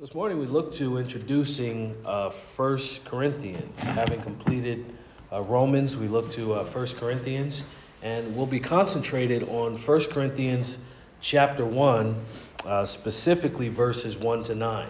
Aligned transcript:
This 0.00 0.14
morning 0.14 0.38
we 0.38 0.46
look 0.46 0.72
to 0.76 0.96
introducing 0.96 1.94
uh, 2.06 2.30
1 2.56 2.80
Corinthians. 3.04 3.80
Having 3.80 4.22
completed 4.22 4.94
uh, 5.30 5.42
Romans, 5.42 5.94
we 5.94 6.08
look 6.08 6.32
to 6.32 6.54
uh, 6.54 6.64
1 6.64 6.86
Corinthians, 6.96 7.64
and 8.00 8.34
we'll 8.34 8.46
be 8.46 8.60
concentrated 8.60 9.42
on 9.50 9.76
1 9.76 10.04
Corinthians 10.06 10.78
chapter 11.20 11.66
1, 11.66 12.24
uh, 12.64 12.86
specifically 12.86 13.68
verses 13.68 14.16
1 14.16 14.44
to 14.44 14.54
9. 14.54 14.88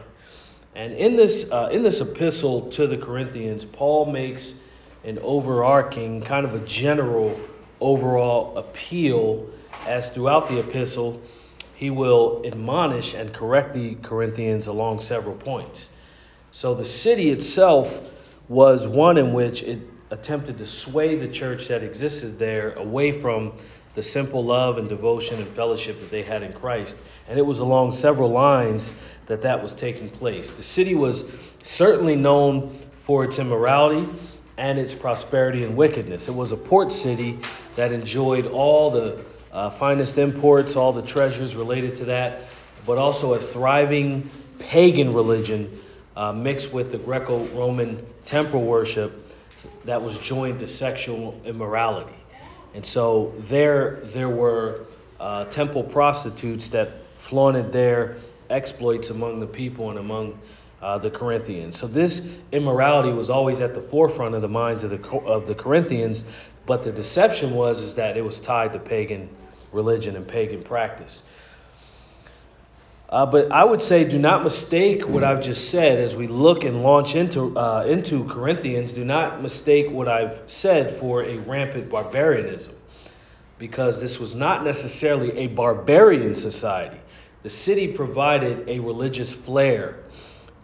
And 0.77 0.93
in 0.93 1.17
this, 1.17 1.51
uh, 1.51 1.71
in 1.73 1.83
this 1.83 2.01
epistle 2.01 2.71
to 2.71 2.87
the 2.87 2.97
Corinthians, 2.97 3.65
Paul 3.65 4.07
makes 4.07 4.55
an 5.03 5.19
overarching, 5.23 6.23
kind 6.23 6.47
of 6.47 6.55
a 6.55 6.65
general 6.65 7.37
overall 7.81 8.57
appeal 8.57 9.51
as 9.89 10.09
throughout 10.11 10.49
the 10.49 10.61
epistle 10.61 11.21
he 11.81 11.89
will 11.89 12.43
admonish 12.45 13.15
and 13.15 13.33
correct 13.33 13.73
the 13.73 13.95
Corinthians 14.03 14.67
along 14.67 15.01
several 15.01 15.35
points. 15.35 15.89
So 16.53 16.75
the 16.75 16.85
city 16.85 17.31
itself 17.31 18.03
was 18.51 18.87
one 18.87 19.17
in 19.17 19.33
which 19.33 19.63
it 19.63 19.79
attempted 20.11 20.59
to 20.59 20.67
sway 20.67 21.17
the 21.17 21.27
church 21.27 21.69
that 21.69 21.83
existed 21.83 22.39
there 22.39 22.75
away 22.75 23.13
from 23.13 23.55
the 23.95 24.03
simple 24.03 24.45
love 24.45 24.77
and 24.77 24.91
devotion 24.91 25.41
and 25.41 25.49
fellowship 25.57 25.99
that 26.01 26.11
they 26.11 26.23
had 26.23 26.43
in 26.43 26.53
Christ. 26.53 26.97
And 27.31 27.39
it 27.39 27.47
was 27.47 27.61
along 27.61 27.95
several 27.95 28.29
lines 28.29 28.93
that 29.25 29.41
that 29.41 29.63
was 29.63 29.73
taking 29.73 30.11
place. 30.11 30.51
The 30.51 30.63
city 30.63 30.95
was 30.95 31.31
certainly 31.63 32.15
known 32.15 32.79
for 32.93 33.25
its 33.25 33.39
immorality 33.39 34.07
and 34.59 34.79
its 34.79 34.95
prosperity 34.95 35.65
and 35.65 35.75
wickedness. 35.75 36.29
It 36.29 36.35
was 36.35 36.53
a 36.53 36.59
port 36.59 36.93
city 36.93 37.39
that 37.77 37.91
enjoyed 37.91 38.45
all 38.45 38.91
the 38.91 39.25
uh, 39.53 39.71
finest 39.71 40.19
imports, 40.19 40.77
all 40.77 40.93
the 40.93 41.03
treasures 41.03 41.57
related 41.57 41.97
to 41.97 42.05
that, 42.07 42.43
but 42.87 42.99
also 42.99 43.35
a 43.35 43.41
thriving 43.41 44.29
pagan 44.59 45.13
religion 45.13 45.81
uh, 46.17 46.33
mixed 46.33 46.73
with 46.73 46.93
the 46.93 46.99
Greco 46.99 47.45
Roman 47.49 48.05
temple 48.25 48.63
worship 48.63 49.35
that 49.85 50.01
was 50.01 50.17
joined 50.19 50.59
to 50.61 50.67
sexual 50.67 51.41
immorality. 51.45 52.15
And 52.75 52.85
so 52.85 53.35
there, 53.39 54.01
there 54.05 54.29
were 54.29 54.87
uh, 55.19 55.45
temple 55.47 55.83
prostitutes 55.83 56.69
that 56.69 56.91
flaunted 57.19 57.73
their 57.73 58.17
exploits 58.49 59.11
among 59.11 59.41
the 59.41 59.47
people 59.47 59.91
and 59.91 59.99
among 59.99 60.39
uh, 60.81 60.99
the 60.99 61.11
Corinthians. 61.11 61.79
So 61.79 61.87
this 61.87 62.27
immorality 62.53 63.13
was 63.13 63.29
always 63.29 63.61
at 63.61 63.75
the 63.75 63.83
forefront 63.83 64.35
of 64.35 64.43
the 64.43 64.49
minds 64.49 64.83
of 64.83 64.91
the 64.91 65.09
of 65.09 65.47
the 65.47 65.55
Corinthians, 65.55 66.25
but 66.67 66.83
the 66.83 66.93
deception 66.93 67.55
was 67.55 67.81
is 67.81 67.95
that 67.95 68.17
it 68.17 68.23
was 68.23 68.39
tied 68.39 68.73
to 68.73 68.79
pagan 68.79 69.29
religion 69.73 70.17
and 70.17 70.27
pagan 70.27 70.63
practice. 70.63 71.23
Uh, 73.09 73.27
but 73.27 73.51
I 73.51 73.65
would 73.65 73.83
say, 73.83 74.05
do 74.05 74.21
not 74.21 74.45
mistake 74.45 75.09
what 75.09 75.25
I've 75.25 75.43
just 75.43 75.71
said 75.71 75.99
as 75.99 76.15
we 76.15 76.29
look 76.29 76.63
and 76.63 76.85
launch 76.85 77.17
into 77.17 77.59
uh, 77.59 77.85
into 77.85 78.25
Corinthians. 78.25 78.93
Do 78.93 79.05
not 79.05 79.43
mistake 79.43 79.91
what 79.91 80.07
I've 80.07 80.43
said 80.47 80.97
for 81.01 81.25
a 81.25 81.37
rampant 81.39 81.91
barbarianism, 81.91 82.73
because 83.59 84.01
this 84.01 84.21
was 84.21 84.37
not 84.37 84.63
necessarily 84.63 85.37
a 85.37 85.49
barbarian 85.49 86.37
society. 86.37 87.01
The 87.43 87.51
city 87.51 87.89
provided 87.89 88.69
a 88.69 88.79
religious 88.79 89.33
flair 89.33 89.97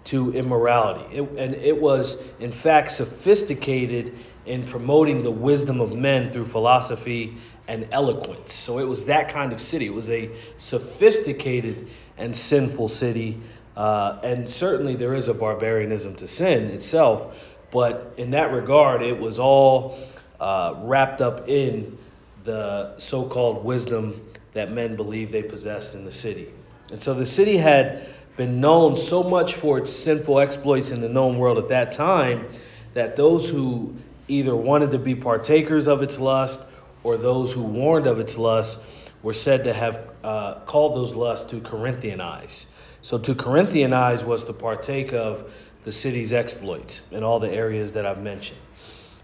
to 0.06 0.32
immorality, 0.34 1.16
it, 1.16 1.22
and 1.36 1.54
it 1.54 1.80
was 1.80 2.22
in 2.40 2.52
fact 2.52 2.92
sophisticated 2.92 4.14
in 4.46 4.66
promoting 4.66 5.22
the 5.22 5.30
wisdom 5.30 5.80
of 5.80 5.92
men 5.92 6.32
through 6.32 6.46
philosophy 6.46 7.36
and 7.68 7.88
eloquence. 7.90 8.54
So 8.54 8.78
it 8.78 8.84
was 8.84 9.04
that 9.06 9.28
kind 9.28 9.52
of 9.52 9.60
city. 9.60 9.86
It 9.86 9.94
was 9.94 10.08
a 10.08 10.30
sophisticated 10.58 11.88
and 12.16 12.36
sinful 12.36 12.88
city. 12.88 13.40
Uh, 13.76 14.20
and 14.22 14.48
certainly 14.48 14.94
there 14.94 15.14
is 15.14 15.28
a 15.28 15.34
barbarianism 15.34 16.14
to 16.16 16.28
sin 16.28 16.70
itself, 16.70 17.36
but 17.72 18.14
in 18.16 18.30
that 18.30 18.52
regard, 18.52 19.02
it 19.02 19.18
was 19.18 19.38
all 19.38 19.98
uh, 20.38 20.74
wrapped 20.78 21.20
up 21.20 21.48
in 21.48 21.98
the 22.44 22.96
so 22.98 23.28
called 23.28 23.64
wisdom 23.64 24.22
that 24.52 24.70
men 24.70 24.94
believed 24.96 25.32
they 25.32 25.42
possessed 25.42 25.94
in 25.94 26.04
the 26.04 26.12
city. 26.12 26.52
And 26.92 27.02
so 27.02 27.12
the 27.12 27.26
city 27.26 27.56
had 27.56 28.14
been 28.36 28.60
known 28.60 28.96
so 28.96 29.22
much 29.22 29.54
for 29.54 29.78
its 29.78 29.92
sinful 29.92 30.40
exploits 30.40 30.90
in 30.90 31.00
the 31.00 31.08
known 31.08 31.38
world 31.38 31.58
at 31.58 31.68
that 31.68 31.92
time 31.92 32.46
that 32.92 33.16
those 33.16 33.48
who 33.48 33.94
either 34.28 34.54
wanted 34.54 34.90
to 34.90 34.98
be 34.98 35.14
partakers 35.14 35.86
of 35.86 36.02
its 36.02 36.18
lust 36.18 36.60
or 37.04 37.16
those 37.16 37.52
who 37.52 37.62
warned 37.62 38.06
of 38.06 38.18
its 38.18 38.36
lust 38.36 38.78
were 39.22 39.34
said 39.34 39.64
to 39.64 39.72
have 39.72 40.08
uh, 40.24 40.54
called 40.66 40.94
those 40.94 41.14
lusts 41.14 41.48
to 41.50 41.60
Corinthianize. 41.60 42.66
So 43.02 43.18
to 43.18 43.34
Corinthianize 43.34 44.24
was 44.24 44.44
to 44.44 44.52
partake 44.52 45.12
of 45.12 45.52
the 45.84 45.92
city's 45.92 46.32
exploits 46.32 47.02
in 47.12 47.22
all 47.22 47.38
the 47.38 47.50
areas 47.50 47.92
that 47.92 48.04
I've 48.04 48.22
mentioned. 48.22 48.58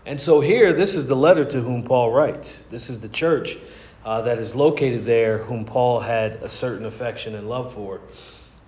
And 0.06 0.20
so 0.20 0.40
here, 0.40 0.72
this 0.72 0.94
is 0.94 1.06
the 1.06 1.16
letter 1.16 1.44
to 1.44 1.60
whom 1.60 1.82
Paul 1.82 2.12
writes. 2.12 2.62
This 2.70 2.90
is 2.90 3.00
the 3.00 3.08
church 3.08 3.56
uh, 4.04 4.22
that 4.22 4.38
is 4.38 4.54
located 4.54 5.04
there, 5.04 5.38
whom 5.38 5.64
Paul 5.64 6.00
had 6.00 6.34
a 6.42 6.48
certain 6.48 6.86
affection 6.86 7.34
and 7.34 7.48
love 7.48 7.72
for. 7.74 8.00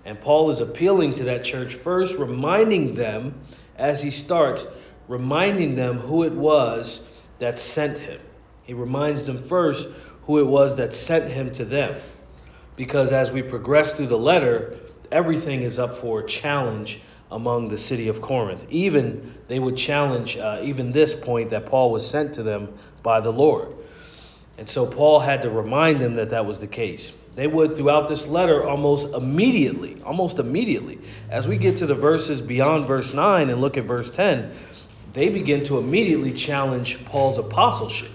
And 0.05 0.21
Paul 0.21 0.51
is 0.51 0.59
appealing 0.59 1.15
to 1.15 1.23
that 1.25 1.43
church 1.43 1.75
first, 1.75 2.15
reminding 2.17 2.93
them, 2.93 3.33
as 3.75 4.01
he 4.01 4.11
starts, 4.11 4.65
reminding 5.07 5.75
them 5.75 5.97
who 5.97 6.23
it 6.23 6.33
was 6.33 7.01
that 7.39 7.59
sent 7.59 7.97
him. 7.97 8.21
He 8.63 8.73
reminds 8.73 9.25
them 9.25 9.47
first 9.47 9.87
who 10.23 10.39
it 10.39 10.45
was 10.45 10.75
that 10.77 10.95
sent 10.95 11.31
him 11.31 11.51
to 11.53 11.65
them. 11.65 11.95
Because 12.75 13.11
as 13.11 13.31
we 13.31 13.41
progress 13.41 13.93
through 13.93 14.07
the 14.07 14.17
letter, 14.17 14.77
everything 15.11 15.61
is 15.61 15.79
up 15.79 15.97
for 15.97 16.23
challenge 16.23 16.99
among 17.31 17.69
the 17.69 17.77
city 17.77 18.07
of 18.07 18.21
Corinth. 18.21 18.65
Even 18.69 19.35
they 19.47 19.59
would 19.59 19.77
challenge 19.77 20.37
uh, 20.37 20.61
even 20.63 20.91
this 20.91 21.13
point 21.13 21.49
that 21.49 21.65
Paul 21.65 21.91
was 21.91 22.07
sent 22.07 22.33
to 22.35 22.43
them 22.43 22.77
by 23.01 23.19
the 23.19 23.31
Lord. 23.31 23.69
And 24.57 24.69
so 24.69 24.85
Paul 24.85 25.19
had 25.19 25.41
to 25.41 25.49
remind 25.49 25.99
them 25.99 26.15
that 26.15 26.29
that 26.29 26.45
was 26.45 26.59
the 26.59 26.67
case. 26.67 27.11
They 27.35 27.47
would 27.47 27.75
throughout 27.75 28.07
this 28.07 28.25
letter 28.27 28.65
almost 28.65 29.13
immediately, 29.13 30.01
almost 30.05 30.39
immediately. 30.39 30.99
As 31.29 31.47
we 31.47 31.57
get 31.57 31.77
to 31.77 31.85
the 31.85 31.95
verses 31.95 32.41
beyond 32.41 32.87
verse 32.87 33.13
9 33.13 33.49
and 33.49 33.59
look 33.59 33.75
at 33.75 33.83
verse 33.83 34.09
10, 34.09 34.55
they 35.11 35.29
begin 35.29 35.63
to 35.65 35.77
immediately 35.77 36.31
challenge 36.31 37.03
Paul's 37.05 37.37
apostleship. 37.37 38.11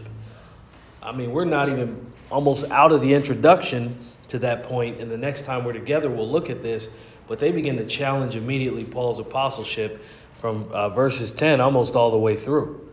I 1.02 1.12
mean, 1.12 1.32
we're 1.32 1.44
not 1.44 1.68
even 1.68 2.12
almost 2.30 2.64
out 2.70 2.92
of 2.92 3.02
the 3.02 3.12
introduction 3.12 4.06
to 4.28 4.38
that 4.38 4.62
point, 4.62 5.00
and 5.00 5.10
the 5.10 5.18
next 5.18 5.44
time 5.44 5.64
we're 5.64 5.72
together, 5.72 6.08
we'll 6.08 6.30
look 6.30 6.48
at 6.48 6.62
this. 6.62 6.88
But 7.26 7.38
they 7.38 7.52
begin 7.52 7.76
to 7.76 7.86
challenge 7.86 8.36
immediately 8.36 8.84
Paul's 8.84 9.18
apostleship 9.18 10.02
from 10.40 10.70
uh, 10.72 10.88
verses 10.88 11.30
10 11.30 11.60
almost 11.60 11.94
all 11.94 12.10
the 12.10 12.18
way 12.18 12.36
through. 12.36 12.88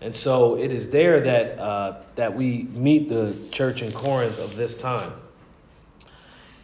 And 0.00 0.14
so 0.14 0.56
it 0.56 0.72
is 0.72 0.90
there 0.90 1.20
that, 1.20 1.58
uh, 1.58 2.02
that 2.16 2.36
we 2.36 2.64
meet 2.72 3.08
the 3.08 3.36
church 3.50 3.82
in 3.82 3.92
Corinth 3.92 4.38
of 4.38 4.56
this 4.56 4.76
time. 4.76 5.12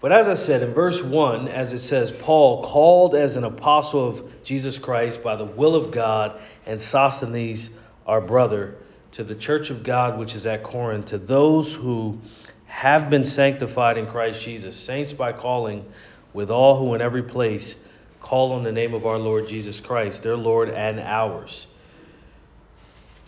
But 0.04 0.12
as 0.12 0.28
I 0.28 0.34
said 0.34 0.62
in 0.62 0.74
verse 0.74 1.02
1, 1.02 1.48
as 1.48 1.72
it 1.72 1.80
says, 1.80 2.12
Paul, 2.12 2.62
called 2.62 3.14
as 3.14 3.36
an 3.36 3.44
apostle 3.44 4.06
of 4.06 4.44
Jesus 4.44 4.76
Christ 4.76 5.24
by 5.24 5.34
the 5.34 5.46
will 5.46 5.74
of 5.74 5.92
God, 5.92 6.38
and 6.66 6.78
Sosthenes, 6.78 7.70
our 8.06 8.20
brother, 8.20 8.76
to 9.12 9.24
the 9.24 9.34
church 9.34 9.70
of 9.70 9.82
God 9.82 10.18
which 10.18 10.34
is 10.34 10.44
at 10.44 10.62
Corinth, 10.62 11.06
to 11.06 11.16
those 11.16 11.74
who 11.74 12.20
have 12.66 13.08
been 13.08 13.24
sanctified 13.24 13.96
in 13.96 14.06
Christ 14.06 14.42
Jesus, 14.42 14.76
saints 14.76 15.14
by 15.14 15.32
calling, 15.32 15.90
with 16.34 16.50
all 16.50 16.78
who 16.78 16.94
in 16.94 17.00
every 17.00 17.22
place 17.22 17.74
call 18.20 18.52
on 18.52 18.62
the 18.62 18.72
name 18.72 18.92
of 18.92 19.06
our 19.06 19.18
Lord 19.18 19.48
Jesus 19.48 19.80
Christ, 19.80 20.22
their 20.22 20.36
Lord 20.36 20.68
and 20.68 21.00
ours. 21.00 21.66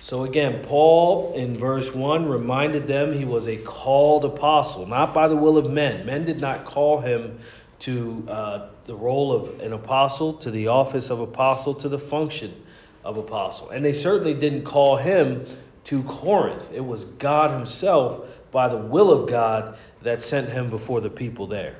So 0.06 0.22
again, 0.22 0.62
Paul 0.62 1.34
in 1.34 1.59
verse 1.59 1.93
1 1.93 2.28
reminded 2.28 2.87
them 2.87 3.12
he 3.12 3.25
was 3.25 3.49
a 3.49 3.56
called 3.56 4.25
apostle, 4.25 4.87
not 4.87 5.12
by 5.12 5.27
the 5.27 5.34
will 5.34 5.59
of 5.59 5.69
men. 5.69 6.06
Men 6.06 6.25
did 6.25 6.41
not 6.41 6.65
call 6.65 7.00
him 7.00 7.41
to 7.81 8.25
uh, 8.28 8.69
the 8.84 8.95
role 8.95 9.33
of 9.33 9.59
an 9.59 9.72
apostle, 9.72 10.34
to 10.34 10.53
the 10.53 10.69
office 10.69 11.10
of 11.10 11.19
apostle, 11.19 11.75
to 11.75 11.89
the 11.89 11.98
function 11.98 12.54
of 13.03 13.16
apostle. 13.16 13.71
And 13.71 13.84
they 13.84 13.92
certainly 13.92 14.33
didn't 14.33 14.63
call 14.63 14.97
him 14.97 15.45
to 15.86 16.04
Corinth. 16.04 16.71
It 16.72 16.84
was 16.84 17.04
God 17.04 17.51
Himself, 17.51 18.28
by 18.53 18.69
the 18.69 18.77
will 18.77 19.10
of 19.10 19.28
God, 19.28 19.77
that 20.03 20.22
sent 20.22 20.48
him 20.51 20.71
before 20.71 21.01
the 21.01 21.10
people 21.10 21.48
there. 21.48 21.75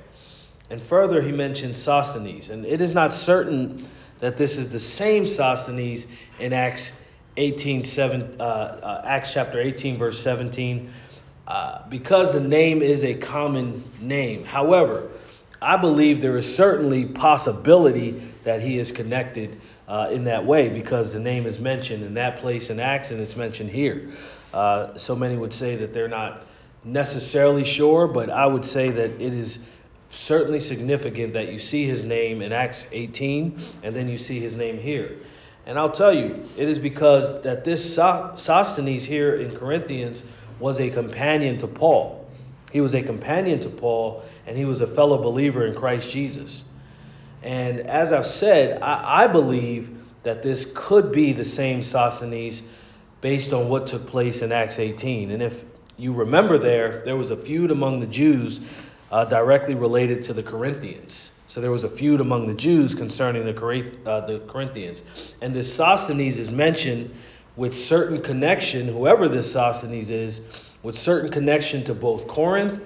And 0.69 0.83
further, 0.83 1.23
he 1.23 1.31
mentions 1.31 1.81
Sosthenes. 1.81 2.51
And 2.51 2.67
it 2.67 2.81
is 2.81 2.93
not 2.93 3.15
certain 3.15 3.89
that 4.19 4.37
this 4.37 4.57
is 4.57 4.69
the 4.69 4.81
same 4.81 5.25
Sosthenes 5.27 6.07
in 6.41 6.53
Acts 6.53 6.91
18, 7.37 7.83
7, 7.83 8.37
uh, 8.39 8.43
uh, 8.43 9.03
Acts 9.05 9.33
chapter 9.33 9.61
18, 9.61 9.99
verse 9.99 10.23
17, 10.23 10.93
uh, 11.47 11.89
because 11.89 12.33
the 12.33 12.41
name 12.41 12.83
is 12.83 13.05
a 13.05 13.15
common 13.15 13.85
name. 14.01 14.45
However, 14.45 15.11
I 15.61 15.77
believe 15.77 16.21
there 16.21 16.37
is 16.37 16.55
certainly 16.57 17.05
possibility 17.05 18.23
that 18.45 18.61
he 18.61 18.79
is 18.79 18.93
connected 18.93 19.61
uh, 19.89 20.09
in 20.11 20.25
that 20.25 20.45
way 20.45 20.69
because 20.69 21.13
the 21.13 21.21
name 21.21 21.47
is 21.47 21.59
mentioned 21.59 22.03
in 22.03 22.15
that 22.15 22.39
place 22.39 22.71
in 22.71 22.81
Acts 22.81 23.11
and 23.11 23.21
it's 23.21 23.37
mentioned 23.37 23.71
here. 23.71 24.13
Uh, 24.53 24.97
so 24.97 25.15
many 25.15 25.37
would 25.37 25.55
say 25.55 25.77
that 25.77 25.93
they're 25.93 26.09
not 26.09 26.47
necessarily 26.85 27.65
sure, 27.65 28.07
but 28.07 28.31
I 28.31 28.47
would 28.47 28.65
say 28.65 28.91
that 28.91 29.21
it 29.21 29.33
is 29.33 29.61
certainly 30.09 30.61
significant 30.61 31.33
that 31.33 31.53
you 31.53 31.59
see 31.59 31.87
his 31.87 32.05
name 32.05 32.43
in 32.43 32.53
Acts 32.53 32.87
18 32.93 33.61
and 33.83 33.95
then 33.95 34.09
you 34.09 34.19
see 34.19 34.41
his 34.41 34.55
name 34.55 34.79
here. 34.79 35.17
And 35.67 35.79
I'll 35.79 35.91
tell 35.91 36.15
you, 36.15 36.45
it 36.57 36.69
is 36.69 36.79
because 36.79 37.43
that 37.43 37.65
this 37.65 37.95
Sosthenes 37.95 39.05
here 39.05 39.37
in 39.37 39.57
Corinthians 39.57 40.23
was 40.61 40.79
a 40.79 40.89
companion 40.89 41.59
to 41.59 41.67
Paul. 41.67 42.25
He 42.73 42.81
was 42.81 42.95
a 42.95 43.03
companion 43.03 43.61
to 43.61 43.69
Paul 43.69 44.23
and 44.47 44.57
he 44.57 44.65
was 44.65 44.81
a 44.81 44.87
fellow 44.87 45.21
believer 45.21 45.67
in 45.67 45.75
Christ 45.75 46.09
Jesus. 46.09 46.65
And 47.43 47.81
as 47.81 48.13
I've 48.13 48.27
said, 48.27 48.81
I, 48.81 49.25
I 49.25 49.27
believe 49.27 49.97
that 50.23 50.43
this 50.43 50.71
could 50.75 51.13
be 51.13 51.33
the 51.33 51.45
same 51.45 51.83
Sosthenes 51.83 52.63
based 53.21 53.53
on 53.53 53.69
what 53.69 53.87
took 53.87 54.07
place 54.07 54.43
in 54.43 54.53
Acts 54.53 54.79
18. 54.79 55.33
And 55.33 55.43
if 55.43 55.65
you 55.97 56.13
remember 56.13 56.59
there, 56.59 57.03
there 57.05 57.17
was 57.17 57.31
a 57.31 57.37
feud 57.37 57.71
among 57.71 58.01
the 58.01 58.07
Jews 58.07 58.61
uh, 59.11 59.25
directly 59.25 59.75
related 59.75 60.23
to 60.25 60.33
the 60.33 60.43
Corinthians. 60.43 61.33
So 61.47 61.61
there 61.61 61.71
was 61.71 61.85
a 61.85 61.89
feud 61.89 62.21
among 62.21 62.49
the 62.49 62.55
Jews 62.55 62.95
concerning 62.95 63.45
the, 63.45 63.93
uh, 64.05 64.27
the 64.27 64.41
Corinthians. 64.49 65.05
And 65.41 65.55
this 65.55 65.73
Sosthenes 65.73 66.39
is 66.39 66.51
mentioned 66.51 67.15
with 67.55 67.77
certain 67.77 68.21
connection, 68.21 68.89
whoever 68.89 69.29
this 69.29 69.51
Sosthenes 69.51 70.11
is, 70.11 70.41
with 70.83 70.97
certain 70.97 71.31
connection 71.31 71.85
to 71.85 71.95
both 71.95 72.27
Corinth 72.27 72.81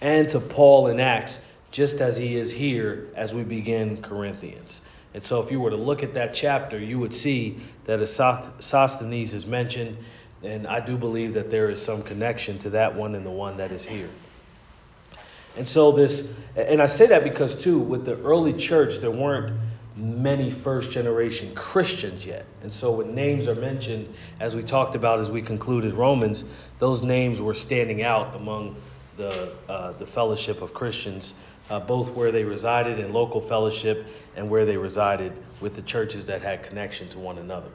and 0.00 0.28
to 0.28 0.40
Paul 0.40 0.88
in 0.88 1.00
Acts, 1.00 1.42
just 1.70 2.00
as 2.00 2.16
he 2.16 2.36
is 2.36 2.50
here 2.50 3.08
as 3.14 3.34
we 3.34 3.42
begin 3.42 4.00
Corinthians. 4.02 4.80
And 5.14 5.22
so 5.22 5.42
if 5.42 5.50
you 5.50 5.60
were 5.60 5.70
to 5.70 5.76
look 5.76 6.02
at 6.02 6.14
that 6.14 6.34
chapter, 6.34 6.78
you 6.78 6.98
would 6.98 7.14
see 7.14 7.58
that 7.84 8.00
a 8.00 8.06
Sosthenes 8.06 9.32
is 9.32 9.46
mentioned, 9.46 9.96
and 10.42 10.66
I 10.66 10.80
do 10.80 10.96
believe 10.96 11.34
that 11.34 11.50
there 11.50 11.70
is 11.70 11.80
some 11.80 12.02
connection 12.02 12.58
to 12.60 12.70
that 12.70 12.94
one 12.94 13.14
and 13.14 13.24
the 13.24 13.30
one 13.30 13.56
that 13.56 13.72
is 13.72 13.84
here. 13.84 14.10
And 15.56 15.66
so 15.66 15.92
this, 15.92 16.28
and 16.54 16.82
I 16.82 16.86
say 16.86 17.06
that 17.06 17.24
because 17.24 17.54
too, 17.54 17.78
with 17.78 18.04
the 18.04 18.18
early 18.22 18.52
church, 18.52 18.98
there 18.98 19.10
weren't 19.10 19.58
many 19.96 20.50
first 20.50 20.90
generation 20.90 21.54
Christians 21.54 22.26
yet. 22.26 22.44
And 22.62 22.72
so 22.72 22.92
when 22.92 23.14
names 23.14 23.48
are 23.48 23.54
mentioned, 23.54 24.12
as 24.40 24.54
we 24.54 24.62
talked 24.62 24.94
about 24.94 25.20
as 25.20 25.30
we 25.30 25.40
concluded 25.40 25.94
Romans, 25.94 26.44
those 26.78 27.02
names 27.02 27.40
were 27.40 27.54
standing 27.54 28.02
out 28.02 28.36
among 28.36 28.76
the, 29.16 29.52
uh, 29.68 29.92
the 29.92 30.06
fellowship 30.06 30.60
of 30.60 30.74
Christians, 30.74 31.32
uh, 31.70 31.80
both 31.80 32.10
where 32.10 32.30
they 32.30 32.44
resided 32.44 32.98
in 32.98 33.12
local 33.14 33.40
fellowship 33.40 34.06
and 34.36 34.50
where 34.50 34.66
they 34.66 34.76
resided 34.76 35.32
with 35.60 35.74
the 35.74 35.82
churches 35.82 36.26
that 36.26 36.42
had 36.42 36.62
connection 36.62 37.08
to 37.08 37.18
one 37.18 37.38
another. 37.38 37.70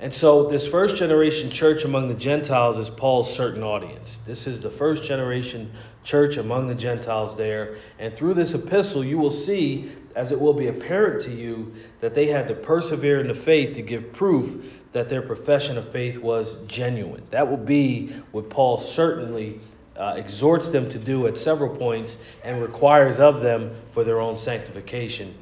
And 0.00 0.12
so, 0.12 0.48
this 0.48 0.66
first 0.66 0.96
generation 0.96 1.50
church 1.50 1.84
among 1.84 2.08
the 2.08 2.14
Gentiles 2.14 2.78
is 2.78 2.90
Paul's 2.90 3.32
certain 3.34 3.62
audience. 3.62 4.18
This 4.26 4.46
is 4.46 4.60
the 4.60 4.70
first 4.70 5.04
generation 5.04 5.70
church 6.02 6.36
among 6.36 6.68
the 6.68 6.74
Gentiles 6.74 7.36
there. 7.36 7.76
And 7.98 8.12
through 8.12 8.34
this 8.34 8.54
epistle, 8.54 9.04
you 9.04 9.18
will 9.18 9.30
see, 9.30 9.92
as 10.16 10.32
it 10.32 10.40
will 10.40 10.52
be 10.52 10.66
apparent 10.66 11.22
to 11.22 11.30
you, 11.30 11.74
that 12.00 12.14
they 12.14 12.26
had 12.26 12.48
to 12.48 12.54
persevere 12.54 13.20
in 13.20 13.28
the 13.28 13.34
faith 13.34 13.76
to 13.76 13.82
give 13.82 14.12
proof 14.12 14.64
that 14.92 15.08
their 15.08 15.22
profession 15.22 15.78
of 15.78 15.90
faith 15.90 16.18
was 16.18 16.56
genuine. 16.66 17.22
That 17.30 17.48
will 17.48 17.56
be 17.56 18.08
what 18.32 18.50
Paul 18.50 18.76
certainly 18.76 19.60
uh, 19.96 20.14
exhorts 20.16 20.70
them 20.70 20.90
to 20.90 20.98
do 20.98 21.26
at 21.26 21.36
several 21.36 21.74
points 21.74 22.18
and 22.42 22.60
requires 22.60 23.20
of 23.20 23.40
them 23.40 23.74
for 23.92 24.04
their 24.04 24.20
own 24.20 24.38
sanctification 24.38 25.34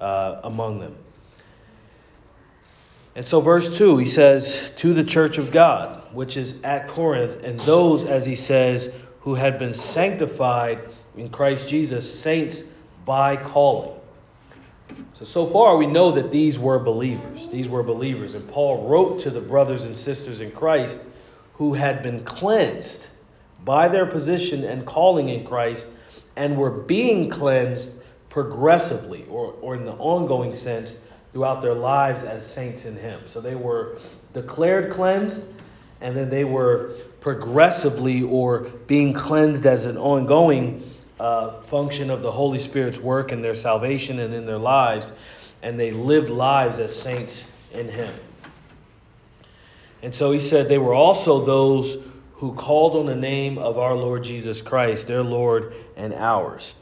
uh, 0.00 0.40
among 0.44 0.80
them. 0.80 0.96
And 3.14 3.26
so, 3.26 3.40
verse 3.40 3.76
2, 3.76 3.98
he 3.98 4.06
says, 4.06 4.72
To 4.76 4.94
the 4.94 5.04
church 5.04 5.36
of 5.38 5.50
God, 5.50 6.02
which 6.14 6.36
is 6.36 6.60
at 6.62 6.88
Corinth, 6.88 7.42
and 7.44 7.60
those, 7.60 8.04
as 8.04 8.24
he 8.24 8.34
says, 8.34 8.92
who 9.20 9.34
had 9.34 9.58
been 9.58 9.74
sanctified 9.74 10.80
in 11.16 11.28
Christ 11.28 11.68
Jesus, 11.68 12.20
saints 12.20 12.62
by 13.04 13.36
calling. 13.36 13.98
So, 15.18 15.24
so 15.24 15.46
far 15.46 15.76
we 15.76 15.86
know 15.86 16.10
that 16.12 16.30
these 16.30 16.58
were 16.58 16.78
believers. 16.78 17.48
These 17.48 17.68
were 17.68 17.82
believers. 17.82 18.34
And 18.34 18.48
Paul 18.48 18.88
wrote 18.88 19.20
to 19.22 19.30
the 19.30 19.40
brothers 19.40 19.84
and 19.84 19.96
sisters 19.96 20.40
in 20.40 20.50
Christ 20.50 20.98
who 21.54 21.74
had 21.74 22.02
been 22.02 22.24
cleansed 22.24 23.08
by 23.64 23.88
their 23.88 24.06
position 24.06 24.64
and 24.64 24.86
calling 24.86 25.28
in 25.28 25.46
Christ 25.46 25.86
and 26.36 26.56
were 26.56 26.70
being 26.70 27.30
cleansed 27.30 27.98
progressively 28.30 29.26
or, 29.28 29.54
or 29.60 29.76
in 29.76 29.84
the 29.84 29.92
ongoing 29.92 30.54
sense 30.54 30.96
throughout 31.32 31.62
their 31.62 31.74
lives 31.74 32.22
as 32.24 32.46
saints 32.46 32.84
in 32.84 32.96
Him. 32.96 33.20
So 33.26 33.40
they 33.40 33.54
were 33.54 33.98
declared 34.34 34.92
cleansed, 34.92 35.42
and 36.00 36.16
then 36.16 36.30
they 36.30 36.44
were 36.44 36.94
progressively 37.20 38.22
or 38.22 38.60
being 38.86 39.12
cleansed 39.12 39.66
as 39.66 39.84
an 39.84 39.96
ongoing 39.96 40.88
uh, 41.18 41.60
function 41.60 42.10
of 42.10 42.22
the 42.22 42.30
Holy 42.30 42.58
Spirit's 42.58 42.98
work 42.98 43.32
in 43.32 43.40
their 43.40 43.54
salvation 43.54 44.18
and 44.18 44.34
in 44.34 44.44
their 44.44 44.58
lives, 44.58 45.12
and 45.62 45.78
they 45.78 45.90
lived 45.90 46.30
lives 46.30 46.78
as 46.78 46.98
saints 47.00 47.44
in 47.72 47.88
Him. 47.88 48.12
And 50.02 50.12
so 50.12 50.32
he 50.32 50.40
said 50.40 50.68
they 50.68 50.78
were 50.78 50.94
also 50.94 51.44
those 51.44 52.04
who 52.34 52.54
called 52.54 52.96
on 52.96 53.06
the 53.06 53.14
name 53.14 53.56
of 53.56 53.78
our 53.78 53.94
Lord 53.94 54.24
Jesus 54.24 54.60
Christ, 54.60 55.06
their 55.06 55.22
Lord 55.22 55.74
and 55.96 56.12
ours. 56.12 56.74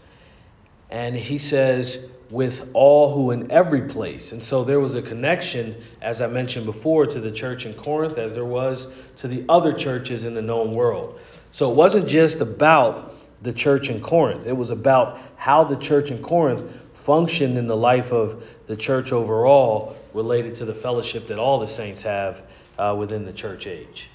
And 0.88 1.14
he 1.14 1.36
says, 1.36 2.06
with 2.30 2.68
all 2.74 3.12
who 3.12 3.32
in 3.32 3.50
every 3.50 3.82
place. 3.82 4.32
And 4.32 4.42
so 4.42 4.62
there 4.62 4.78
was 4.78 4.94
a 4.94 5.02
connection, 5.02 5.74
as 6.00 6.20
I 6.20 6.28
mentioned 6.28 6.64
before, 6.64 7.06
to 7.06 7.20
the 7.20 7.32
church 7.32 7.66
in 7.66 7.74
Corinth 7.74 8.18
as 8.18 8.32
there 8.32 8.44
was 8.44 8.92
to 9.16 9.28
the 9.28 9.44
other 9.48 9.72
churches 9.72 10.24
in 10.24 10.34
the 10.34 10.42
known 10.42 10.72
world. 10.72 11.18
So 11.50 11.70
it 11.70 11.74
wasn't 11.74 12.08
just 12.08 12.40
about 12.40 13.16
the 13.42 13.52
church 13.52 13.88
in 13.88 14.00
Corinth, 14.00 14.46
it 14.46 14.56
was 14.56 14.70
about 14.70 15.18
how 15.36 15.64
the 15.64 15.76
church 15.76 16.10
in 16.10 16.22
Corinth 16.22 16.70
functioned 16.92 17.56
in 17.56 17.66
the 17.66 17.76
life 17.76 18.12
of 18.12 18.44
the 18.66 18.76
church 18.76 19.12
overall 19.12 19.96
related 20.12 20.54
to 20.56 20.66
the 20.66 20.74
fellowship 20.74 21.26
that 21.28 21.38
all 21.38 21.58
the 21.58 21.66
saints 21.66 22.02
have 22.02 22.42
uh, 22.78 22.94
within 22.96 23.24
the 23.24 23.32
church 23.32 23.66
age. 23.66 24.10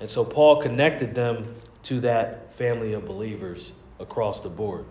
And 0.00 0.08
so 0.08 0.24
Paul 0.24 0.62
connected 0.62 1.14
them 1.14 1.54
to 1.84 2.00
that 2.00 2.54
family 2.54 2.92
of 2.92 3.04
believers 3.04 3.72
across 3.98 4.40
the 4.40 4.48
board. 4.48 4.84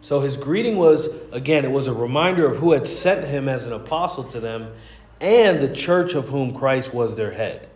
So 0.00 0.20
his 0.20 0.36
greeting 0.36 0.76
was, 0.76 1.08
again, 1.32 1.64
it 1.64 1.70
was 1.70 1.88
a 1.88 1.92
reminder 1.92 2.46
of 2.46 2.56
who 2.56 2.72
had 2.72 2.88
sent 2.88 3.26
him 3.26 3.48
as 3.48 3.66
an 3.66 3.72
apostle 3.72 4.24
to 4.24 4.40
them 4.40 4.72
and 5.20 5.60
the 5.60 5.74
church 5.74 6.14
of 6.14 6.28
whom 6.28 6.54
Christ 6.54 6.94
was 6.94 7.16
their 7.16 7.32
head. 7.32 7.68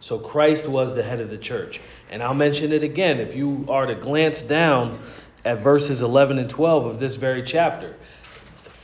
So 0.00 0.18
Christ 0.18 0.66
was 0.66 0.94
the 0.94 1.02
head 1.02 1.20
of 1.20 1.30
the 1.30 1.38
church. 1.38 1.80
And 2.10 2.22
I'll 2.22 2.34
mention 2.34 2.72
it 2.72 2.82
again 2.82 3.20
if 3.20 3.34
you 3.34 3.66
are 3.68 3.86
to 3.86 3.94
glance 3.94 4.42
down 4.42 5.00
at 5.44 5.58
verses 5.58 6.02
11 6.02 6.38
and 6.38 6.50
12 6.50 6.86
of 6.86 7.00
this 7.00 7.16
very 7.16 7.42
chapter. 7.42 7.96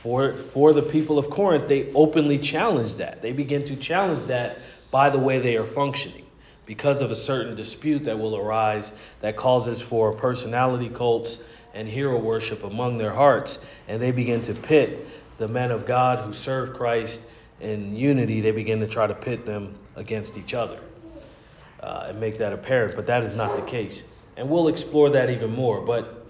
For, 0.01 0.33
for 0.33 0.73
the 0.73 0.81
people 0.81 1.17
of 1.17 1.29
Corinth, 1.29 1.67
they 1.67 1.91
openly 1.93 2.39
challenge 2.39 2.95
that. 2.95 3.21
They 3.21 3.31
begin 3.31 3.65
to 3.65 3.75
challenge 3.75 4.25
that 4.27 4.57
by 4.91 5.09
the 5.09 5.19
way 5.19 5.39
they 5.39 5.57
are 5.57 5.65
functioning 5.65 6.25
because 6.65 7.01
of 7.01 7.11
a 7.11 7.15
certain 7.15 7.55
dispute 7.55 8.03
that 8.03 8.17
will 8.17 8.37
arise 8.37 8.91
that 9.21 9.37
causes 9.37 9.81
for 9.81 10.13
personality 10.13 10.89
cults 10.89 11.39
and 11.77 11.87
hero 11.87 12.17
worship 12.17 12.63
among 12.63 12.97
their 12.97 13.13
hearts, 13.13 13.59
and 13.87 14.01
they 14.01 14.09
begin 14.09 14.41
to 14.41 14.53
pit 14.53 15.07
the 15.37 15.47
men 15.47 15.69
of 15.69 15.85
God 15.85 16.25
who 16.25 16.33
serve 16.33 16.73
Christ 16.73 17.19
in 17.61 17.95
unity, 17.95 18.41
they 18.41 18.49
begin 18.49 18.79
to 18.79 18.87
try 18.87 19.05
to 19.05 19.13
pit 19.13 19.45
them 19.45 19.75
against 19.95 20.37
each 20.37 20.55
other 20.55 20.79
uh, 21.81 22.07
and 22.09 22.19
make 22.19 22.39
that 22.39 22.51
apparent. 22.51 22.95
But 22.95 23.05
that 23.05 23.23
is 23.23 23.35
not 23.35 23.55
the 23.55 23.61
case. 23.61 24.03
And 24.37 24.49
we'll 24.49 24.69
explore 24.69 25.11
that 25.11 25.29
even 25.29 25.51
more. 25.51 25.79
But 25.81 26.25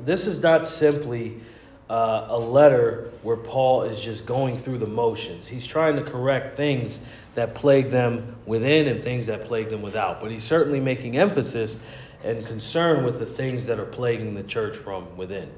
this 0.00 0.26
is 0.26 0.40
not 0.40 0.66
simply 0.66 1.40
uh, 1.88 2.26
a 2.28 2.38
letter 2.38 3.10
where 3.22 3.36
Paul 3.36 3.84
is 3.84 3.98
just 3.98 4.26
going 4.26 4.58
through 4.58 4.78
the 4.78 4.86
motions. 4.86 5.46
He's 5.46 5.66
trying 5.66 5.96
to 5.96 6.02
correct 6.02 6.54
things 6.54 7.00
that 7.34 7.54
plague 7.54 7.88
them 7.88 8.36
within 8.46 8.88
and 8.88 9.02
things 9.02 9.26
that 9.26 9.46
plague 9.46 9.70
them 9.70 9.82
without. 9.82 10.20
But 10.20 10.30
he's 10.30 10.44
certainly 10.44 10.80
making 10.80 11.16
emphasis 11.16 11.76
and 12.22 12.44
concern 12.46 13.04
with 13.04 13.18
the 13.18 13.26
things 13.26 13.66
that 13.66 13.78
are 13.78 13.84
plaguing 13.84 14.34
the 14.34 14.42
church 14.42 14.76
from 14.76 15.16
within. 15.16 15.50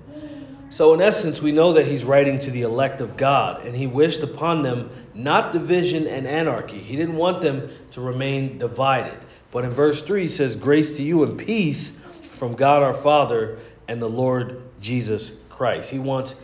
So, 0.69 0.95
in 0.95 1.01
essence, 1.01 1.41
we 1.41 1.53
know 1.53 1.73
that 1.75 1.87
he's 1.87 2.03
writing 2.03 2.41
to 2.41 2.51
the 2.51 2.63
elect 2.63 3.01
of 3.01 3.17
God, 3.17 3.65
and 3.65 3.77
he 3.77 3.87
wished 3.87 4.23
upon 4.23 4.65
them 4.65 4.91
not 5.15 5.53
division 5.53 6.09
and 6.09 6.27
anarchy. 6.27 6.81
He 6.81 6.97
didn't 6.97 7.15
want 7.15 7.41
them 7.41 7.71
to 7.93 8.01
remain 8.01 8.59
divided. 8.59 9.19
But 9.53 9.65
in 9.65 9.71
verse 9.71 10.03
3, 10.03 10.23
he 10.23 10.29
says, 10.29 10.57
Grace 10.57 10.97
to 10.97 11.03
you 11.03 11.23
and 11.23 11.39
peace 11.39 11.93
from 12.33 12.55
God 12.55 12.83
our 12.83 12.95
Father 12.95 13.59
and 13.87 14.03
the 14.03 14.09
Lord 14.09 14.63
Jesus 14.81 15.31
Christ. 15.49 15.89
He 15.89 16.01
wants 16.01 16.35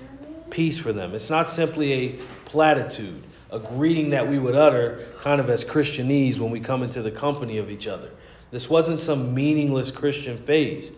peace 0.51 0.79
for 0.79 0.93
them. 0.93 1.15
It's 1.15 1.29
not 1.29 1.51
simply 1.51 1.93
a 1.93 2.09
platitude, 2.45 3.25
a 3.53 3.59
greeting 3.59 4.11
that 4.11 4.27
we 4.27 4.39
would 4.39 4.57
utter 4.57 5.07
kind 5.21 5.41
of 5.41 5.51
as 5.51 5.65
Christianese 5.65 6.39
when 6.39 6.51
we 6.51 6.59
come 6.59 6.83
into 6.83 7.03
the 7.03 7.11
company 7.11 7.59
of 7.59 7.71
each 7.71 7.87
other. 7.87 8.11
This 8.51 8.69
wasn't 8.69 9.01
some 9.01 9.35
meaningless 9.35 9.91
Christian 9.91 10.39
phase. 10.39 10.93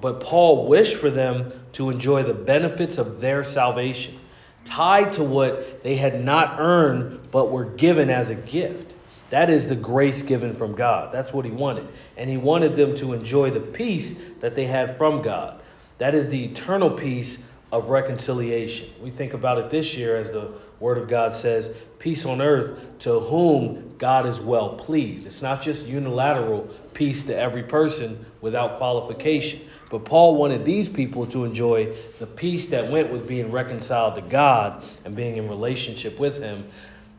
But 0.00 0.20
Paul 0.20 0.68
wished 0.68 0.96
for 0.96 1.10
them 1.10 1.52
to 1.72 1.90
enjoy 1.90 2.22
the 2.22 2.34
benefits 2.34 2.98
of 2.98 3.20
their 3.20 3.42
salvation, 3.42 4.18
tied 4.64 5.12
to 5.14 5.24
what 5.24 5.82
they 5.82 5.96
had 5.96 6.22
not 6.24 6.60
earned 6.60 7.30
but 7.30 7.50
were 7.50 7.64
given 7.64 8.10
as 8.10 8.30
a 8.30 8.34
gift. 8.34 8.94
That 9.30 9.50
is 9.50 9.68
the 9.68 9.76
grace 9.76 10.22
given 10.22 10.54
from 10.54 10.74
God. 10.74 11.12
That's 11.12 11.32
what 11.32 11.44
he 11.44 11.50
wanted. 11.50 11.88
And 12.16 12.30
he 12.30 12.36
wanted 12.36 12.76
them 12.76 12.96
to 12.96 13.12
enjoy 13.12 13.50
the 13.50 13.60
peace 13.60 14.18
that 14.40 14.54
they 14.54 14.66
had 14.66 14.96
from 14.96 15.22
God. 15.22 15.60
That 15.98 16.14
is 16.14 16.28
the 16.28 16.44
eternal 16.44 16.90
peace 16.90 17.42
of 17.72 17.88
reconciliation. 17.88 18.88
We 19.02 19.10
think 19.10 19.34
about 19.34 19.58
it 19.58 19.68
this 19.70 19.94
year 19.94 20.16
as 20.16 20.30
the 20.30 20.52
Word 20.80 20.98
of 20.98 21.08
God 21.08 21.34
says, 21.34 21.74
peace 21.98 22.24
on 22.24 22.40
earth 22.40 22.78
to 23.00 23.20
whom 23.20 23.94
God 23.98 24.26
is 24.26 24.40
well 24.40 24.76
pleased. 24.76 25.26
It's 25.26 25.42
not 25.42 25.62
just 25.62 25.86
unilateral 25.86 26.68
peace 26.94 27.24
to 27.24 27.36
every 27.36 27.64
person 27.64 28.24
without 28.40 28.78
qualification. 28.78 29.60
But 29.90 30.04
Paul 30.04 30.36
wanted 30.36 30.64
these 30.64 30.88
people 30.88 31.26
to 31.28 31.44
enjoy 31.44 31.96
the 32.18 32.26
peace 32.26 32.66
that 32.66 32.90
went 32.90 33.10
with 33.10 33.26
being 33.26 33.50
reconciled 33.50 34.14
to 34.16 34.22
God 34.22 34.84
and 35.04 35.16
being 35.16 35.36
in 35.36 35.48
relationship 35.48 36.18
with 36.18 36.38
Him 36.38 36.68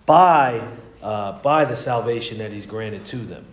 by, 0.06 0.66
uh, 1.02 1.40
by 1.42 1.66
the 1.66 1.76
salvation 1.76 2.38
that 2.38 2.52
He's 2.52 2.66
granted 2.66 3.06
to 3.08 3.18
them. 3.18 3.46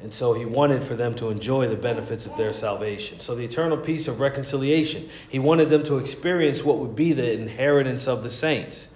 And 0.00 0.14
so 0.14 0.32
he 0.32 0.44
wanted 0.44 0.84
for 0.84 0.94
them 0.94 1.14
to 1.16 1.30
enjoy 1.30 1.68
the 1.68 1.76
benefits 1.76 2.26
of 2.26 2.36
their 2.36 2.52
salvation. 2.52 3.18
So 3.18 3.34
the 3.34 3.44
eternal 3.44 3.76
peace 3.76 4.06
of 4.06 4.20
reconciliation. 4.20 5.08
He 5.28 5.40
wanted 5.40 5.70
them 5.70 5.82
to 5.84 5.98
experience 5.98 6.64
what 6.64 6.78
would 6.78 6.94
be 6.94 7.12
the 7.12 7.32
inheritance 7.32 8.06
of 8.06 8.22
the 8.22 8.30
saints. 8.30 8.88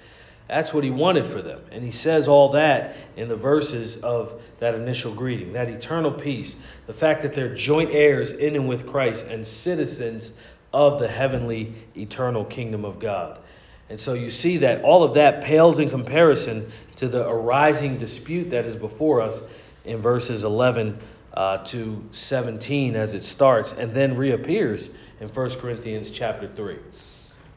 That's 0.49 0.73
what 0.73 0.85
he 0.85 0.91
wanted 0.91 1.27
for 1.27 1.43
them. 1.43 1.61
And 1.73 1.83
he 1.83 1.91
says 1.91 2.29
all 2.29 2.51
that 2.51 2.95
in 3.17 3.29
the 3.29 3.37
verses 3.37 3.97
of 3.99 4.41
that 4.59 4.75
initial 4.75 5.13
greeting 5.15 5.55
that 5.55 5.69
eternal 5.69 6.13
peace, 6.13 6.55
the 6.87 6.93
fact 6.93 7.23
that 7.23 7.35
they're 7.35 7.55
joint 7.55 7.91
heirs 7.93 8.31
in 8.31 8.55
and 8.55 8.69
with 8.69 8.87
Christ 8.87 9.27
and 9.27 9.47
citizens 9.47 10.33
of 10.73 10.99
the 10.99 11.09
heavenly 11.09 11.75
eternal 11.97 12.45
kingdom 12.45 12.85
of 12.85 12.99
God. 12.99 13.41
And 13.89 13.99
so 13.99 14.15
you 14.15 14.31
see 14.31 14.59
that 14.59 14.83
all 14.83 15.03
of 15.03 15.15
that 15.15 15.43
pales 15.43 15.79
in 15.79 15.91
comparison 15.91 16.71
to 16.97 17.09
the 17.09 17.29
arising 17.29 17.99
dispute 17.99 18.51
that 18.51 18.65
is 18.65 18.77
before 18.77 19.21
us 19.21 19.43
in 19.85 20.01
verses 20.01 20.45
11 20.45 20.99
uh, 21.35 21.59
to 21.65 22.05
17 22.13 22.95
as 22.95 23.15
it 23.15 23.25
starts 23.25 23.73
and 23.73 23.93
then 23.93 24.17
reappears 24.17 24.91
in 25.21 25.29
1 25.29 25.51
Corinthians 25.59 26.11
chapter 26.11 26.49
3. 26.49 26.79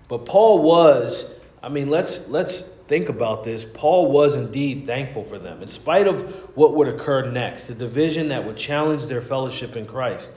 But 0.07 0.25
Paul 0.25 0.61
was, 0.61 1.29
I 1.63 1.69
mean, 1.69 1.89
let's 1.89 2.27
let's 2.27 2.61
think 2.87 3.09
about 3.09 3.43
this. 3.43 3.65
Paul 3.65 4.11
was 4.11 4.35
indeed 4.35 4.85
thankful 4.85 5.23
for 5.23 5.39
them. 5.39 5.61
In 5.63 5.67
spite 5.67 6.07
of 6.07 6.21
what 6.55 6.75
would 6.75 6.87
occur 6.87 7.29
next, 7.29 7.65
the 7.65 7.73
division 7.73 8.29
that 8.29 8.45
would 8.45 8.57
challenge 8.57 9.07
their 9.07 9.21
fellowship 9.21 9.75
in 9.75 9.87
Christ, 9.87 10.29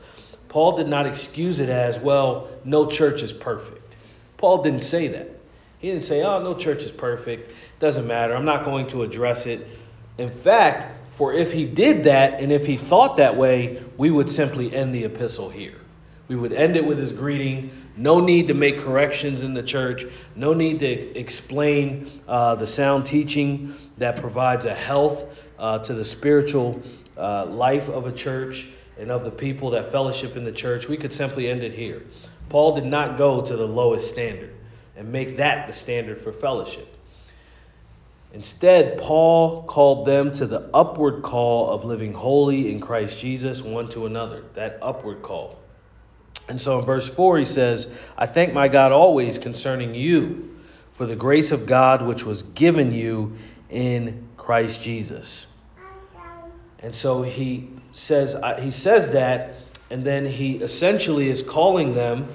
Paul 0.48 0.76
did 0.76 0.88
not 0.88 1.06
excuse 1.06 1.60
it 1.60 1.68
as, 1.68 2.00
well, 2.00 2.48
no 2.64 2.90
church 2.90 3.22
is 3.22 3.32
perfect. 3.32 3.94
Paul 4.38 4.62
didn't 4.62 4.82
say 4.82 5.08
that. 5.08 5.28
He 5.78 5.90
didn't 5.90 6.04
say, 6.04 6.22
oh, 6.22 6.42
no 6.42 6.54
church 6.54 6.82
is 6.82 6.90
perfect. 6.90 7.52
Doesn't 7.78 8.06
matter. 8.06 8.34
I'm 8.34 8.46
not 8.46 8.64
going 8.64 8.86
to 8.88 9.02
address 9.02 9.46
it. 9.46 9.66
In 10.16 10.30
fact, 10.30 10.97
for 11.18 11.34
if 11.34 11.50
he 11.50 11.66
did 11.66 12.04
that 12.04 12.40
and 12.40 12.52
if 12.52 12.64
he 12.64 12.76
thought 12.76 13.16
that 13.16 13.36
way, 13.36 13.82
we 13.96 14.08
would 14.08 14.30
simply 14.30 14.72
end 14.72 14.94
the 14.94 15.02
epistle 15.02 15.50
here. 15.50 15.74
We 16.28 16.36
would 16.36 16.52
end 16.52 16.76
it 16.76 16.86
with 16.86 16.96
his 16.96 17.12
greeting. 17.12 17.72
No 17.96 18.20
need 18.20 18.46
to 18.46 18.54
make 18.54 18.78
corrections 18.78 19.40
in 19.40 19.52
the 19.52 19.62
church. 19.64 20.04
No 20.36 20.54
need 20.54 20.78
to 20.78 21.18
explain 21.18 22.08
uh, 22.28 22.54
the 22.54 22.68
sound 22.68 23.04
teaching 23.04 23.74
that 23.96 24.20
provides 24.20 24.64
a 24.64 24.74
health 24.74 25.24
uh, 25.58 25.80
to 25.80 25.92
the 25.92 26.04
spiritual 26.04 26.80
uh, 27.16 27.46
life 27.46 27.88
of 27.88 28.06
a 28.06 28.12
church 28.12 28.68
and 28.96 29.10
of 29.10 29.24
the 29.24 29.30
people 29.32 29.70
that 29.70 29.90
fellowship 29.90 30.36
in 30.36 30.44
the 30.44 30.52
church. 30.52 30.86
We 30.86 30.96
could 30.96 31.12
simply 31.12 31.50
end 31.50 31.64
it 31.64 31.72
here. 31.72 32.04
Paul 32.48 32.76
did 32.76 32.86
not 32.86 33.18
go 33.18 33.42
to 33.44 33.56
the 33.56 33.66
lowest 33.66 34.08
standard 34.08 34.54
and 34.96 35.10
make 35.10 35.36
that 35.38 35.66
the 35.66 35.72
standard 35.72 36.20
for 36.20 36.32
fellowship. 36.32 36.94
Instead, 38.32 38.98
Paul 38.98 39.62
called 39.62 40.04
them 40.04 40.32
to 40.34 40.46
the 40.46 40.68
upward 40.74 41.22
call 41.22 41.70
of 41.70 41.84
living 41.84 42.12
holy 42.12 42.70
in 42.70 42.80
Christ 42.80 43.18
Jesus 43.18 43.62
one 43.62 43.88
to 43.90 44.06
another. 44.06 44.44
That 44.54 44.78
upward 44.82 45.22
call. 45.22 45.58
And 46.48 46.60
so 46.60 46.78
in 46.78 46.84
verse 46.84 47.08
4, 47.08 47.38
he 47.38 47.44
says, 47.44 47.90
I 48.16 48.26
thank 48.26 48.52
my 48.52 48.68
God 48.68 48.92
always 48.92 49.38
concerning 49.38 49.94
you 49.94 50.56
for 50.92 51.06
the 51.06 51.16
grace 51.16 51.52
of 51.52 51.66
God 51.66 52.02
which 52.02 52.24
was 52.24 52.42
given 52.42 52.92
you 52.92 53.36
in 53.70 54.28
Christ 54.36 54.82
Jesus. 54.82 55.46
And 56.80 56.94
so 56.94 57.22
he 57.22 57.70
says 57.92 58.36
he 58.60 58.70
says 58.70 59.10
that 59.10 59.54
and 59.90 60.04
then 60.04 60.26
he 60.26 60.56
essentially 60.56 61.28
is 61.28 61.42
calling 61.42 61.94
them 61.94 62.28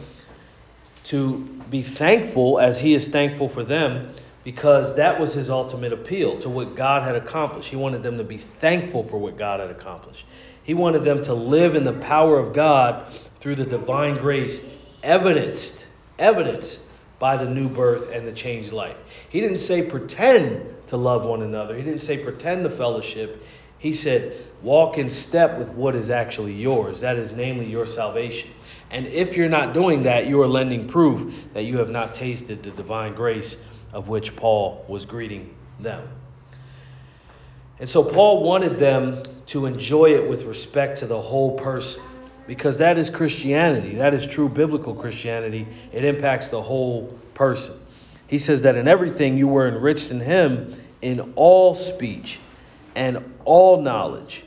to 1.06 1.38
be 1.70 1.82
thankful 1.82 2.60
as 2.60 2.80
he 2.80 2.94
is 2.94 3.08
thankful 3.08 3.48
for 3.48 3.64
them 3.64 4.14
because 4.44 4.96
that 4.96 5.20
was 5.20 5.34
his 5.34 5.50
ultimate 5.50 5.94
appeal 5.94 6.40
to 6.40 6.50
what 6.50 6.76
God 6.76 7.04
had 7.04 7.16
accomplished. 7.16 7.70
He 7.70 7.76
wanted 7.76 8.04
them 8.04 8.18
to 8.18 8.24
be 8.24 8.38
thankful 8.38 9.04
for 9.04 9.18
what 9.18 9.38
God 9.38 9.60
had 9.60 9.70
accomplished. 9.70 10.26
He 10.64 10.74
wanted 10.74 11.04
them 11.04 11.24
to 11.24 11.34
live 11.34 11.76
in 11.76 11.84
the 11.84 11.94
power 11.94 12.40
of 12.40 12.54
God 12.54 13.06
through 13.40 13.56
the 13.56 13.66
divine 13.66 14.16
grace 14.16 14.62
evidenced 15.02 15.88
evidenced 16.20 16.80
by 17.20 17.38
the 17.38 17.46
new 17.46 17.70
birth 17.70 18.10
and 18.12 18.28
the 18.28 18.32
changed 18.32 18.72
life. 18.72 18.98
He 19.30 19.40
didn't 19.42 19.60
say 19.60 19.84
pretend 19.84 20.76
to 20.88 20.98
love 20.98 21.26
one 21.26 21.42
another. 21.42 21.76
He 21.76 21.84
didn't 21.84 22.02
say 22.02 22.18
pretend 22.18 22.64
to 22.64 22.70
fellowship. 22.70 23.44
He 23.80 23.94
said 23.94 24.46
walk 24.62 24.98
in 24.98 25.10
step 25.10 25.58
with 25.58 25.70
what 25.70 25.96
is 25.96 26.10
actually 26.10 26.54
yours. 26.54 27.00
That 27.02 27.18
is 27.18 27.32
namely 27.32 27.66
your 27.66 27.86
salvation. 27.86 28.50
And 28.92 29.08
if 29.08 29.36
you're 29.36 29.50
not 29.50 29.74
doing 29.74 30.04
that, 30.04 30.28
you 30.28 30.42
are 30.42 30.48
lending 30.48 30.88
proof 30.88 31.34
that 31.54 31.64
you 31.64 31.78
have 31.78 31.90
not 31.90 32.14
tasted 32.14 32.64
the 32.64 32.72
divine 32.72 33.14
grace 33.14 33.58
of 33.94 34.10
which 34.10 34.36
Paul 34.36 34.84
was 34.88 35.06
greeting 35.06 35.56
them. 35.80 36.08
And 37.80 37.88
so 37.88 38.04
Paul 38.04 38.44
wanted 38.44 38.78
them 38.78 39.24
to 39.48 39.66
enjoy 39.66 40.16
it 40.16 40.28
with 40.28 40.44
respect 40.44 41.00
to 41.00 41.06
the 41.06 41.20
whole 41.20 41.58
person 41.58 42.02
because 42.48 42.78
that 42.80 42.98
is 42.98 43.10
Christianity. 43.10 43.96
That 43.96 44.14
is 44.14 44.26
true 44.26 44.50
biblical 44.50 44.96
Christianity. 44.96 45.68
It 45.92 46.04
impacts 46.04 46.50
the 46.50 46.62
whole 46.62 47.18
person. 47.34 47.80
He 48.28 48.40
says 48.40 48.64
that 48.64 48.76
in 48.76 48.88
everything 48.88 49.38
you 49.38 49.48
were 49.48 49.68
enriched 49.68 50.12
in 50.12 50.20
him 50.20 50.80
in 51.02 51.34
all 51.36 51.76
speech 51.76 52.40
and 52.96 53.34
all 53.46 53.82
knowledge. 53.82 54.44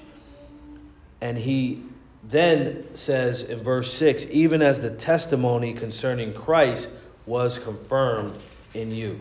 And 1.20 1.36
he 1.36 1.82
then 2.24 2.84
says 2.94 3.42
in 3.42 3.62
verse 3.62 3.92
6 3.94 4.26
even 4.30 4.62
as 4.62 4.80
the 4.80 4.90
testimony 4.90 5.74
concerning 5.74 6.34
Christ 6.34 6.88
was 7.26 7.58
confirmed 7.58 8.36
in 8.76 8.92
you. 8.92 9.18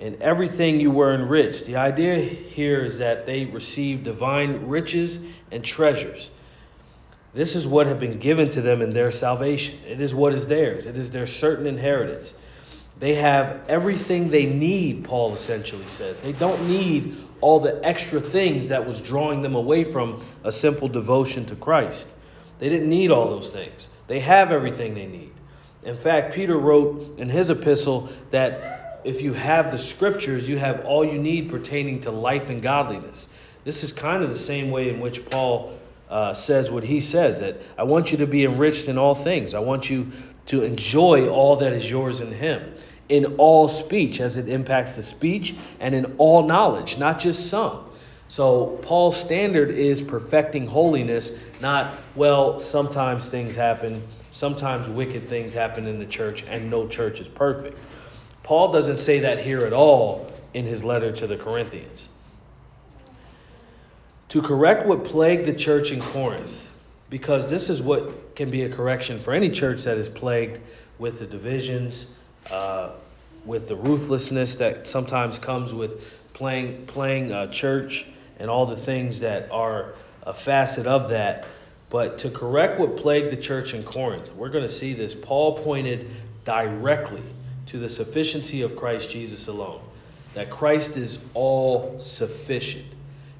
In 0.00 0.20
everything 0.20 0.80
you 0.80 0.90
were 0.90 1.14
enriched. 1.14 1.66
The 1.66 1.76
idea 1.76 2.16
here 2.18 2.84
is 2.84 2.98
that 2.98 3.24
they 3.24 3.44
received 3.44 4.04
divine 4.04 4.66
riches 4.66 5.20
and 5.50 5.62
treasures. 5.64 6.30
This 7.34 7.56
is 7.56 7.66
what 7.66 7.86
had 7.86 7.98
been 7.98 8.18
given 8.18 8.48
to 8.50 8.60
them 8.60 8.82
in 8.82 8.90
their 8.90 9.10
salvation. 9.10 9.78
It 9.86 10.00
is 10.00 10.14
what 10.14 10.34
is 10.34 10.46
theirs, 10.46 10.86
it 10.86 10.98
is 10.98 11.10
their 11.10 11.26
certain 11.26 11.66
inheritance. 11.66 12.34
They 12.98 13.14
have 13.14 13.60
everything 13.68 14.30
they 14.30 14.46
need, 14.46 15.04
Paul 15.04 15.34
essentially 15.34 15.88
says. 15.88 16.20
They 16.20 16.32
don't 16.32 16.68
need 16.68 17.16
all 17.40 17.58
the 17.58 17.80
extra 17.84 18.20
things 18.20 18.68
that 18.68 18.86
was 18.86 19.00
drawing 19.00 19.42
them 19.42 19.54
away 19.54 19.82
from 19.82 20.24
a 20.44 20.52
simple 20.52 20.88
devotion 20.88 21.44
to 21.46 21.56
Christ. 21.56 22.06
They 22.58 22.68
didn't 22.68 22.88
need 22.88 23.10
all 23.10 23.28
those 23.28 23.50
things. 23.50 23.88
They 24.06 24.20
have 24.20 24.52
everything 24.52 24.94
they 24.94 25.06
need. 25.06 25.31
In 25.84 25.96
fact, 25.96 26.34
Peter 26.34 26.56
wrote 26.56 27.18
in 27.18 27.28
his 27.28 27.50
epistle 27.50 28.08
that 28.30 29.00
if 29.04 29.20
you 29.20 29.32
have 29.32 29.72
the 29.72 29.78
scriptures, 29.78 30.48
you 30.48 30.58
have 30.58 30.84
all 30.84 31.04
you 31.04 31.18
need 31.18 31.50
pertaining 31.50 32.00
to 32.02 32.10
life 32.10 32.48
and 32.48 32.62
godliness. 32.62 33.26
This 33.64 33.82
is 33.82 33.92
kind 33.92 34.22
of 34.22 34.30
the 34.30 34.38
same 34.38 34.70
way 34.70 34.90
in 34.90 35.00
which 35.00 35.28
Paul 35.28 35.76
uh, 36.08 36.34
says 36.34 36.70
what 36.70 36.84
he 36.84 37.00
says 37.00 37.40
that 37.40 37.56
I 37.78 37.82
want 37.84 38.12
you 38.12 38.18
to 38.18 38.26
be 38.26 38.44
enriched 38.44 38.88
in 38.88 38.98
all 38.98 39.14
things. 39.14 39.54
I 39.54 39.60
want 39.60 39.90
you 39.90 40.12
to 40.46 40.62
enjoy 40.62 41.28
all 41.28 41.56
that 41.56 41.72
is 41.72 41.88
yours 41.88 42.20
in 42.20 42.32
him, 42.32 42.74
in 43.08 43.36
all 43.36 43.68
speech, 43.68 44.20
as 44.20 44.36
it 44.36 44.48
impacts 44.48 44.94
the 44.94 45.02
speech, 45.02 45.54
and 45.80 45.94
in 45.94 46.14
all 46.18 46.46
knowledge, 46.46 46.98
not 46.98 47.18
just 47.18 47.48
some. 47.48 47.84
So, 48.28 48.78
Paul's 48.82 49.18
standard 49.18 49.70
is 49.70 50.00
perfecting 50.00 50.66
holiness, 50.66 51.32
not, 51.60 51.92
well, 52.14 52.58
sometimes 52.58 53.26
things 53.26 53.54
happen, 53.54 54.02
sometimes 54.32 54.88
wicked 54.88 55.24
things 55.24 55.52
happen 55.52 55.86
in 55.86 56.00
the 56.00 56.06
church, 56.06 56.42
and 56.48 56.68
no 56.68 56.88
church 56.88 57.20
is 57.20 57.28
perfect. 57.28 57.78
Paul 58.42 58.72
doesn't 58.72 58.98
say 58.98 59.20
that 59.20 59.38
here 59.38 59.64
at 59.64 59.72
all 59.72 60.32
in 60.54 60.66
his 60.66 60.82
letter 60.82 61.12
to 61.12 61.26
the 61.28 61.36
Corinthians. 61.36 62.08
To 64.30 64.42
correct 64.42 64.86
what 64.86 65.04
plagued 65.04 65.44
the 65.44 65.52
church 65.52 65.92
in 65.92 66.00
Corinth, 66.00 66.68
because 67.10 67.48
this 67.48 67.68
is 67.68 67.82
what 67.82 68.34
can 68.34 68.50
be 68.50 68.62
a 68.62 68.74
correction 68.74 69.20
for 69.20 69.34
any 69.34 69.50
church 69.50 69.82
that 69.82 69.98
is 69.98 70.08
plagued 70.08 70.58
with 70.98 71.18
the 71.18 71.26
divisions, 71.26 72.06
uh, 72.50 72.92
with 73.44 73.68
the 73.68 73.76
ruthlessness 73.76 74.54
that 74.54 74.86
sometimes 74.86 75.38
comes 75.38 75.74
with 75.74 76.32
playing 76.32 76.86
playing 76.86 77.32
uh, 77.32 77.52
church 77.52 78.06
and 78.38 78.48
all 78.48 78.64
the 78.64 78.76
things 78.76 79.20
that 79.20 79.50
are 79.50 79.94
a 80.22 80.32
facet 80.32 80.86
of 80.86 81.10
that. 81.10 81.44
But 81.92 82.18
to 82.20 82.30
correct 82.30 82.80
what 82.80 82.96
plagued 82.96 83.30
the 83.30 83.36
church 83.36 83.74
in 83.74 83.84
Corinth, 83.84 84.32
we're 84.34 84.48
going 84.48 84.64
to 84.64 84.72
see 84.72 84.94
this. 84.94 85.14
Paul 85.14 85.58
pointed 85.58 86.10
directly 86.42 87.22
to 87.66 87.78
the 87.78 87.88
sufficiency 87.88 88.62
of 88.62 88.76
Christ 88.76 89.10
Jesus 89.10 89.46
alone. 89.46 89.82
That 90.32 90.50
Christ 90.50 90.96
is 90.96 91.18
all 91.34 92.00
sufficient. 92.00 92.86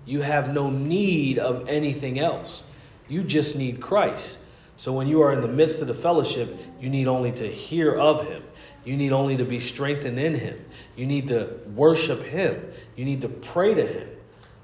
You 0.04 0.21
have 0.21 0.52
no 0.52 0.68
need 0.68 1.38
of 1.38 1.66
anything 1.66 2.21
else. 2.21 2.62
You 3.09 3.23
just 3.23 3.56
need 3.56 3.80
Christ. 3.80 4.37
So 4.76 4.92
when 4.92 5.06
you 5.06 5.23
are 5.23 5.32
in 5.32 5.40
the 5.40 5.49
midst 5.49 5.80
of 5.80 5.87
the 5.87 5.94
fellowship, 5.94 6.54
you 6.78 6.90
need 6.90 7.09
only 7.09 7.32
to 7.32 7.49
hear 7.50 7.94
of 7.94 8.26
him. 8.26 8.42
You 8.85 8.99
need 8.99 9.12
only 9.12 9.38
to 9.38 9.44
be 9.47 9.61
strengthened 9.61 10.18
in 10.18 10.35
him. 10.35 10.62
You 10.94 11.06
need 11.06 11.28
to 11.28 11.59
worship 11.75 12.23
him. 12.23 12.62
You 12.97 13.06
need 13.06 13.23
to 13.23 13.28
pray 13.30 13.73
to 13.73 13.87
him. 13.87 14.09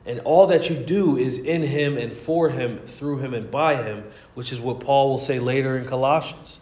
And 0.09 0.21
all 0.21 0.47
that 0.47 0.71
you 0.71 0.77
do 0.77 1.19
is 1.19 1.37
in 1.37 1.63
him 1.63 1.99
and 1.99 2.11
for 2.11 2.49
him, 2.49 2.81
through 2.87 3.19
him 3.19 3.35
and 3.35 3.51
by 3.51 3.83
him, 3.83 4.05
which 4.33 4.53
is 4.53 4.59
what 4.59 4.81
Paul 4.81 5.11
will 5.11 5.19
say 5.19 5.39
later 5.39 5.77
in 5.77 5.87
Colossians. 5.87 6.61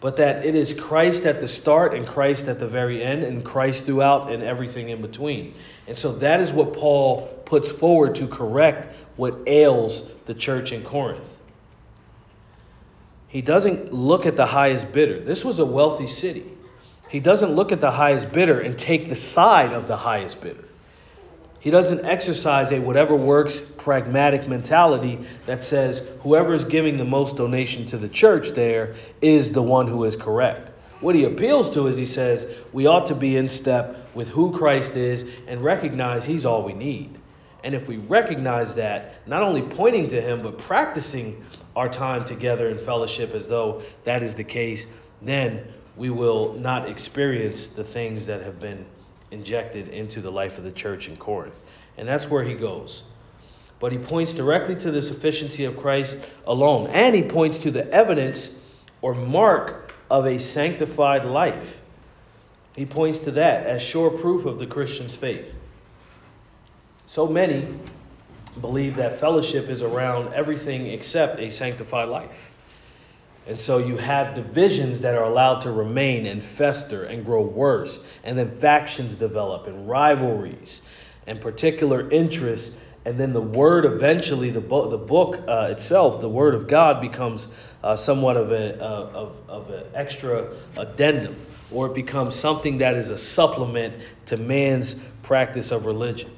But 0.00 0.18
that 0.18 0.44
it 0.44 0.54
is 0.54 0.74
Christ 0.74 1.24
at 1.24 1.40
the 1.40 1.48
start 1.48 1.94
and 1.94 2.06
Christ 2.06 2.48
at 2.48 2.58
the 2.58 2.68
very 2.68 3.02
end, 3.02 3.24
and 3.24 3.42
Christ 3.42 3.86
throughout 3.86 4.30
and 4.30 4.42
everything 4.42 4.90
in 4.90 5.00
between. 5.00 5.54
And 5.88 5.96
so 5.96 6.12
that 6.16 6.40
is 6.40 6.52
what 6.52 6.74
Paul 6.74 7.28
puts 7.46 7.66
forward 7.66 8.14
to 8.16 8.28
correct 8.28 8.94
what 9.16 9.38
ails 9.46 10.02
the 10.26 10.34
church 10.34 10.72
in 10.72 10.84
Corinth. 10.84 11.24
He 13.28 13.40
doesn't 13.40 13.90
look 13.90 14.26
at 14.26 14.36
the 14.36 14.46
highest 14.46 14.92
bidder. 14.92 15.20
This 15.20 15.46
was 15.46 15.60
a 15.60 15.64
wealthy 15.64 16.06
city. 16.06 16.44
He 17.08 17.20
doesn't 17.20 17.52
look 17.52 17.72
at 17.72 17.80
the 17.80 17.90
highest 17.90 18.32
bidder 18.32 18.60
and 18.60 18.78
take 18.78 19.08
the 19.08 19.16
side 19.16 19.72
of 19.72 19.86
the 19.86 19.96
highest 19.96 20.42
bidder. 20.42 20.64
He 21.60 21.70
doesn't 21.70 22.06
exercise 22.06 22.72
a 22.72 22.80
whatever 22.80 23.14
works 23.14 23.60
pragmatic 23.76 24.48
mentality 24.48 25.18
that 25.44 25.62
says 25.62 26.00
whoever 26.22 26.54
is 26.54 26.64
giving 26.64 26.96
the 26.96 27.04
most 27.04 27.36
donation 27.36 27.84
to 27.86 27.98
the 27.98 28.08
church 28.08 28.50
there 28.50 28.94
is 29.20 29.52
the 29.52 29.62
one 29.62 29.86
who 29.86 30.04
is 30.04 30.16
correct. 30.16 30.70
What 31.00 31.14
he 31.14 31.24
appeals 31.24 31.68
to 31.70 31.86
is 31.86 31.98
he 31.98 32.06
says 32.06 32.46
we 32.72 32.86
ought 32.86 33.06
to 33.06 33.14
be 33.14 33.36
in 33.36 33.48
step 33.48 34.08
with 34.14 34.28
who 34.28 34.56
Christ 34.56 34.96
is 34.96 35.26
and 35.46 35.62
recognize 35.62 36.24
he's 36.24 36.46
all 36.46 36.62
we 36.62 36.72
need. 36.72 37.18
And 37.62 37.74
if 37.74 37.88
we 37.88 37.98
recognize 37.98 38.74
that, 38.76 39.26
not 39.26 39.42
only 39.42 39.60
pointing 39.60 40.08
to 40.08 40.20
him, 40.22 40.42
but 40.42 40.58
practicing 40.58 41.44
our 41.76 41.90
time 41.90 42.24
together 42.24 42.70
in 42.70 42.78
fellowship 42.78 43.34
as 43.34 43.46
though 43.46 43.82
that 44.04 44.22
is 44.22 44.34
the 44.34 44.44
case, 44.44 44.86
then 45.20 45.66
we 45.94 46.08
will 46.08 46.54
not 46.54 46.88
experience 46.88 47.66
the 47.66 47.84
things 47.84 48.24
that 48.24 48.40
have 48.40 48.58
been 48.58 48.86
injected 49.30 49.88
into 49.88 50.20
the 50.20 50.30
life 50.30 50.58
of 50.58 50.64
the 50.64 50.70
church 50.70 51.08
in 51.08 51.16
Corinth. 51.16 51.54
And 51.96 52.08
that's 52.08 52.28
where 52.28 52.42
he 52.42 52.54
goes. 52.54 53.02
But 53.78 53.92
he 53.92 53.98
points 53.98 54.32
directly 54.32 54.74
to 54.76 54.90
the 54.90 55.00
sufficiency 55.00 55.64
of 55.64 55.76
Christ 55.76 56.28
alone. 56.46 56.88
And 56.88 57.14
he 57.14 57.22
points 57.22 57.58
to 57.60 57.70
the 57.70 57.90
evidence 57.90 58.50
or 59.02 59.14
mark 59.14 59.92
of 60.10 60.26
a 60.26 60.38
sanctified 60.38 61.24
life. 61.24 61.80
He 62.76 62.86
points 62.86 63.20
to 63.20 63.30
that 63.32 63.66
as 63.66 63.82
sure 63.82 64.10
proof 64.10 64.44
of 64.44 64.58
the 64.58 64.66
Christian's 64.66 65.14
faith. 65.14 65.54
So 67.06 67.26
many 67.26 67.66
believe 68.60 68.96
that 68.96 69.18
fellowship 69.18 69.68
is 69.68 69.82
around 69.82 70.34
everything 70.34 70.86
except 70.88 71.40
a 71.40 71.50
sanctified 71.50 72.08
life. 72.08 72.50
And 73.50 73.60
so 73.60 73.78
you 73.78 73.96
have 73.96 74.36
divisions 74.36 75.00
that 75.00 75.16
are 75.16 75.24
allowed 75.24 75.62
to 75.62 75.72
remain 75.72 76.26
and 76.26 76.40
fester 76.40 77.02
and 77.02 77.24
grow 77.24 77.42
worse. 77.42 77.98
And 78.22 78.38
then 78.38 78.56
factions 78.60 79.16
develop 79.16 79.66
and 79.66 79.88
rivalries 79.88 80.82
and 81.26 81.40
particular 81.40 82.08
interests. 82.12 82.76
And 83.04 83.18
then 83.18 83.32
the 83.32 83.40
word 83.40 83.86
eventually, 83.86 84.50
the, 84.50 84.60
bo- 84.60 84.88
the 84.88 84.96
book 84.96 85.40
uh, 85.48 85.66
itself, 85.72 86.20
the 86.20 86.28
word 86.28 86.54
of 86.54 86.68
God, 86.68 87.00
becomes 87.00 87.48
uh, 87.82 87.96
somewhat 87.96 88.36
of, 88.36 88.52
uh, 88.52 88.82
of, 88.84 89.34
of 89.48 89.68
an 89.70 89.84
extra 89.94 90.54
addendum, 90.76 91.34
or 91.72 91.88
it 91.88 91.94
becomes 91.94 92.36
something 92.36 92.78
that 92.78 92.94
is 92.94 93.10
a 93.10 93.18
supplement 93.18 93.94
to 94.26 94.36
man's 94.36 94.94
practice 95.24 95.72
of 95.72 95.86
religion. 95.86 96.30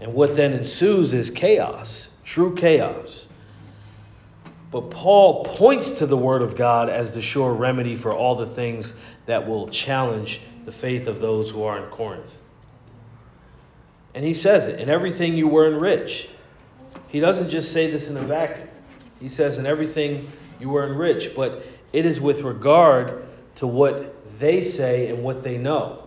And 0.00 0.14
what 0.14 0.34
then 0.34 0.54
ensues 0.54 1.12
is 1.12 1.28
chaos, 1.28 2.08
true 2.24 2.54
chaos. 2.54 3.25
But 4.76 4.90
Paul 4.90 5.42
points 5.42 5.88
to 5.88 6.06
the 6.06 6.18
Word 6.18 6.42
of 6.42 6.54
God 6.54 6.90
as 6.90 7.10
the 7.10 7.22
sure 7.22 7.54
remedy 7.54 7.96
for 7.96 8.12
all 8.12 8.34
the 8.36 8.46
things 8.46 8.92
that 9.24 9.48
will 9.48 9.68
challenge 9.68 10.42
the 10.66 10.70
faith 10.70 11.06
of 11.06 11.18
those 11.18 11.50
who 11.50 11.62
are 11.62 11.82
in 11.82 11.88
Corinth. 11.88 12.30
And 14.14 14.22
he 14.22 14.34
says 14.34 14.66
it 14.66 14.78
in 14.78 14.90
everything 14.90 15.34
you 15.34 15.48
were 15.48 15.72
enriched. 15.72 16.28
He 17.08 17.20
doesn't 17.20 17.48
just 17.48 17.72
say 17.72 17.90
this 17.90 18.08
in 18.08 18.18
a 18.18 18.20
vacuum. 18.20 18.68
He 19.18 19.30
says 19.30 19.56
in 19.56 19.64
everything 19.64 20.30
you 20.60 20.68
were 20.68 20.86
enriched, 20.86 21.34
but 21.34 21.64
it 21.94 22.04
is 22.04 22.20
with 22.20 22.40
regard 22.42 23.26
to 23.54 23.66
what 23.66 24.38
they 24.38 24.60
say 24.60 25.08
and 25.08 25.24
what 25.24 25.42
they 25.42 25.56
know. 25.56 26.06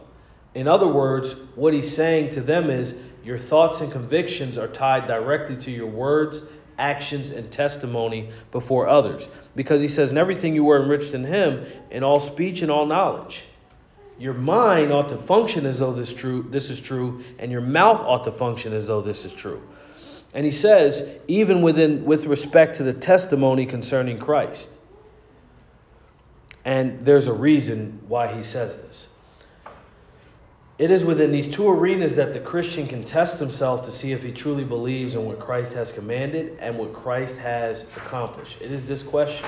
In 0.53 0.67
other 0.67 0.87
words, 0.87 1.33
what 1.55 1.73
he's 1.73 1.91
saying 1.91 2.29
to 2.33 2.41
them 2.41 2.69
is 2.69 2.93
your 3.23 3.39
thoughts 3.39 3.81
and 3.81 3.91
convictions 3.91 4.59
are 4.59 4.67
tied 4.67 5.07
directly 5.07 5.55
to 5.55 5.71
your 5.71 5.87
words 5.87 6.45
actions, 6.79 7.29
and 7.29 7.51
testimony 7.51 8.31
before 8.51 8.87
others. 8.87 9.27
Because 9.55 9.81
he 9.81 9.87
says, 9.87 10.11
In 10.11 10.17
everything 10.17 10.55
you 10.55 10.63
were 10.63 10.81
enriched 10.81 11.13
in 11.13 11.23
him, 11.23 11.65
in 11.91 12.03
all 12.03 12.19
speech 12.19 12.61
and 12.61 12.71
all 12.71 12.85
knowledge. 12.85 13.43
Your 14.17 14.33
mind 14.33 14.91
ought 14.91 15.09
to 15.09 15.17
function 15.17 15.65
as 15.65 15.79
though 15.79 15.93
this 15.93 16.13
true 16.13 16.45
this 16.49 16.69
is 16.69 16.79
true, 16.79 17.23
and 17.37 17.51
your 17.51 17.61
mouth 17.61 18.01
ought 18.01 18.25
to 18.25 18.31
function 18.31 18.73
as 18.73 18.87
though 18.87 19.01
this 19.01 19.23
is 19.23 19.31
true. 19.31 19.61
And 20.33 20.45
he 20.45 20.51
says, 20.51 21.09
even 21.27 21.61
within 21.61 22.05
with 22.05 22.25
respect 22.25 22.77
to 22.77 22.83
the 22.83 22.93
testimony 22.93 23.65
concerning 23.65 24.19
Christ. 24.19 24.69
And 26.65 27.05
there's 27.05 27.27
a 27.27 27.33
reason 27.33 28.01
why 28.07 28.33
he 28.33 28.43
says 28.43 28.81
this. 28.81 29.07
It 30.79 30.91
is 30.91 31.03
within 31.03 31.33
these 31.33 31.53
two 31.53 31.67
arenas 31.67 32.15
that 32.15 32.31
the 32.31 32.39
Christian 32.39 32.87
can 32.87 33.03
test 33.03 33.37
himself 33.37 33.83
to 33.83 33.91
see 33.91 34.13
if 34.13 34.23
he 34.23 34.31
truly 34.31 34.63
believes 34.63 35.13
in 35.13 35.25
what 35.25 35.37
Christ 35.37 35.73
has 35.73 35.91
commanded 35.91 36.57
and 36.61 36.77
what 36.77 36.93
Christ 36.93 37.35
has 37.35 37.81
accomplished. 37.97 38.61
It 38.61 38.71
is 38.71 38.85
this 38.85 39.03
question 39.03 39.45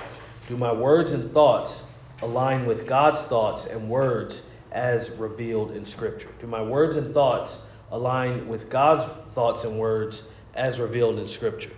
Do 0.49 0.57
my 0.57 0.73
words 0.73 1.13
and 1.13 1.31
thoughts 1.31 1.83
align 2.21 2.65
with 2.65 2.85
God's 2.85 3.21
thoughts 3.29 3.65
and 3.65 3.89
words 3.89 4.45
as 4.73 5.09
revealed 5.11 5.71
in 5.71 5.85
Scripture? 5.85 6.27
Do 6.41 6.47
my 6.47 6.61
words 6.61 6.97
and 6.97 7.13
thoughts 7.13 7.61
align 7.93 8.49
with 8.49 8.69
God's 8.69 9.09
thoughts 9.33 9.63
and 9.63 9.79
words 9.79 10.23
as 10.53 10.81
revealed 10.81 11.17
in 11.17 11.27
Scripture? 11.27 11.71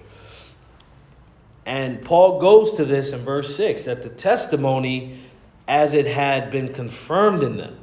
And 1.68 2.02
Paul 2.02 2.42
goes 2.42 2.72
to 2.78 2.86
this 2.86 3.14
in 3.14 3.24
verse 3.24 3.56
6 3.56 3.84
that 3.84 4.02
the 4.02 4.10
testimony 4.10 5.20
as 5.68 5.94
it 5.94 6.08
had 6.08 6.50
been 6.50 6.74
confirmed 6.74 7.44
in 7.44 7.56
them 7.56 7.78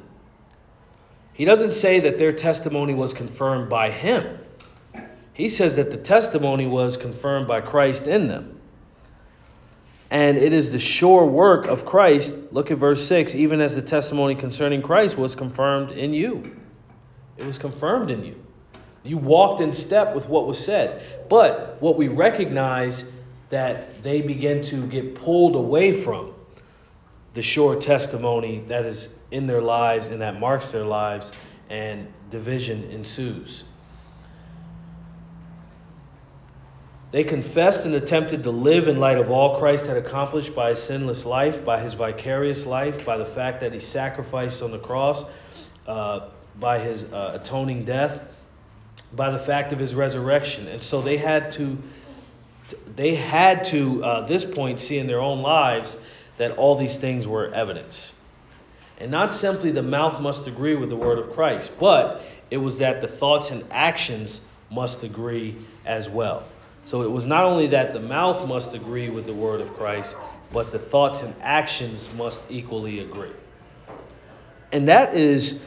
he 1.33 1.45
doesn't 1.45 1.73
say 1.73 2.01
that 2.01 2.17
their 2.17 2.33
testimony 2.33 2.93
was 2.93 3.13
confirmed 3.13 3.69
by 3.69 3.89
him. 3.89 4.37
He 5.33 5.49
says 5.49 5.75
that 5.77 5.91
the 5.91 5.97
testimony 5.97 6.67
was 6.67 6.97
confirmed 6.97 7.47
by 7.47 7.61
Christ 7.61 8.03
in 8.03 8.27
them. 8.27 8.59
And 10.09 10.37
it 10.37 10.51
is 10.51 10.71
the 10.71 10.79
sure 10.79 11.25
work 11.25 11.67
of 11.67 11.85
Christ, 11.85 12.33
look 12.51 12.69
at 12.69 12.77
verse 12.77 13.07
6, 13.07 13.33
even 13.33 13.61
as 13.61 13.75
the 13.75 13.81
testimony 13.81 14.35
concerning 14.35 14.81
Christ 14.81 15.17
was 15.17 15.35
confirmed 15.35 15.91
in 15.91 16.13
you. 16.13 16.57
It 17.37 17.45
was 17.45 17.57
confirmed 17.57 18.11
in 18.11 18.25
you. 18.25 18.35
You 19.03 19.17
walked 19.17 19.61
in 19.61 19.73
step 19.73 20.13
with 20.13 20.27
what 20.27 20.47
was 20.47 20.63
said. 20.63 21.29
But 21.29 21.81
what 21.81 21.97
we 21.97 22.09
recognize 22.09 23.05
that 23.49 24.03
they 24.03 24.21
begin 24.21 24.61
to 24.63 24.85
get 24.87 25.15
pulled 25.15 25.55
away 25.55 26.01
from 26.01 26.33
the 27.33 27.41
sure 27.41 27.79
testimony 27.79 28.63
that 28.67 28.85
is 28.85 29.09
in 29.31 29.47
their 29.47 29.61
lives 29.61 30.07
and 30.07 30.21
that 30.21 30.39
marks 30.39 30.67
their 30.67 30.85
lives, 30.85 31.31
and 31.69 32.07
division 32.29 32.83
ensues. 32.91 33.63
They 37.11 37.25
confessed 37.25 37.85
and 37.85 37.93
attempted 37.95 38.43
to 38.43 38.51
live 38.51 38.87
in 38.87 38.97
light 38.97 39.17
of 39.17 39.29
all 39.29 39.59
Christ 39.59 39.85
had 39.85 39.97
accomplished 39.97 40.55
by 40.55 40.69
his 40.69 40.81
sinless 40.81 41.25
life, 41.25 41.63
by 41.65 41.79
his 41.79 41.93
vicarious 41.93 42.65
life, 42.65 43.05
by 43.05 43.17
the 43.17 43.25
fact 43.25 43.59
that 43.61 43.73
he 43.73 43.79
sacrificed 43.79 44.61
on 44.61 44.71
the 44.71 44.79
cross, 44.79 45.25
uh, 45.87 46.29
by 46.59 46.79
his 46.79 47.03
uh, 47.05 47.37
atoning 47.41 47.83
death, 47.83 48.21
by 49.13 49.29
the 49.29 49.39
fact 49.39 49.73
of 49.73 49.79
his 49.79 49.93
resurrection. 49.93 50.69
And 50.69 50.81
so 50.81 51.01
they 51.01 51.17
had 51.17 51.51
to, 51.53 51.77
they 52.95 53.13
had 53.13 53.65
to, 53.65 54.03
uh, 54.05 54.27
this 54.27 54.45
point, 54.45 54.79
see 54.79 54.97
in 54.97 55.05
their 55.05 55.19
own 55.19 55.41
lives 55.41 55.97
that 56.37 56.51
all 56.51 56.77
these 56.77 56.97
things 56.97 57.27
were 57.27 57.53
evidence. 57.53 58.13
And 59.01 59.09
not 59.09 59.33
simply 59.33 59.71
the 59.71 59.81
mouth 59.81 60.21
must 60.21 60.45
agree 60.45 60.75
with 60.75 60.89
the 60.89 60.95
word 60.95 61.17
of 61.17 61.33
Christ, 61.33 61.71
but 61.79 62.21
it 62.51 62.57
was 62.57 62.77
that 62.77 63.01
the 63.01 63.07
thoughts 63.07 63.49
and 63.49 63.63
actions 63.71 64.41
must 64.69 65.01
agree 65.01 65.57
as 65.87 66.07
well. 66.07 66.43
So 66.85 67.01
it 67.01 67.09
was 67.09 67.25
not 67.25 67.45
only 67.45 67.65
that 67.67 67.93
the 67.93 67.99
mouth 67.99 68.47
must 68.47 68.75
agree 68.75 69.09
with 69.09 69.25
the 69.25 69.33
word 69.33 69.59
of 69.59 69.73
Christ, 69.75 70.15
but 70.53 70.71
the 70.71 70.77
thoughts 70.77 71.21
and 71.21 71.33
actions 71.41 72.13
must 72.13 72.41
equally 72.49 72.99
agree. 72.99 73.31
And 74.71 74.87
that 74.87 75.15
is 75.15 75.59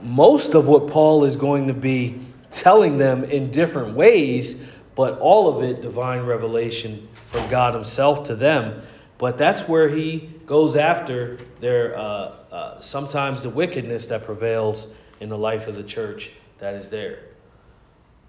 most 0.00 0.54
of 0.54 0.68
what 0.68 0.86
Paul 0.86 1.24
is 1.24 1.34
going 1.34 1.66
to 1.66 1.74
be 1.74 2.24
telling 2.52 2.96
them 2.96 3.24
in 3.24 3.50
different 3.50 3.96
ways, 3.96 4.62
but 4.94 5.18
all 5.18 5.48
of 5.48 5.64
it 5.64 5.80
divine 5.80 6.26
revelation 6.26 7.08
from 7.32 7.48
God 7.48 7.74
Himself 7.74 8.22
to 8.28 8.36
them 8.36 8.82
but 9.22 9.38
that's 9.38 9.68
where 9.68 9.88
he 9.88 10.30
goes 10.46 10.74
after 10.74 11.38
their 11.60 11.96
uh, 11.96 12.38
uh, 12.52 12.78
sometimes 12.80 13.42
the 13.42 13.48
wickedness 13.48 14.06
that 14.06 14.24
prevails 14.24 14.86
in 15.20 15.30
the 15.30 15.38
life 15.38 15.68
of 15.68 15.74
the 15.74 15.82
church 15.82 16.30
that 16.58 16.74
is 16.74 16.90
there. 16.90 17.20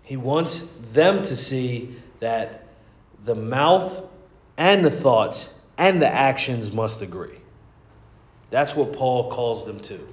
He 0.03 0.15
wants 0.15 0.67
them 0.93 1.21
to 1.23 1.35
see 1.35 1.95
that 2.21 2.65
the 3.25 3.35
mouth 3.35 4.05
and 4.57 4.85
the 4.85 4.91
thoughts 4.91 5.49
and 5.77 6.01
the 6.01 6.07
actions 6.07 6.71
must 6.71 7.01
agree. 7.01 7.37
That's 8.49 8.75
what 8.75 8.93
Paul 8.93 9.29
calls 9.29 9.65
them 9.65 9.79
to. 9.81 10.07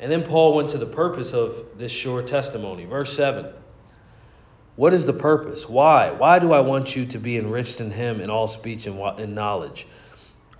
And 0.00 0.10
then 0.10 0.22
Paul 0.22 0.54
went 0.54 0.70
to 0.70 0.78
the 0.78 0.86
purpose 0.86 1.32
of 1.32 1.66
this 1.76 1.92
sure 1.92 2.22
testimony. 2.22 2.84
Verse 2.84 3.14
7. 3.14 3.52
What 4.76 4.94
is 4.94 5.04
the 5.04 5.12
purpose? 5.12 5.68
Why? 5.68 6.12
Why 6.12 6.38
do 6.38 6.52
I 6.52 6.60
want 6.60 6.94
you 6.94 7.04
to 7.06 7.18
be 7.18 7.36
enriched 7.36 7.80
in 7.80 7.90
him 7.90 8.20
in 8.20 8.30
all 8.30 8.46
speech 8.46 8.86
and 8.86 9.20
in 9.20 9.34
knowledge? 9.34 9.88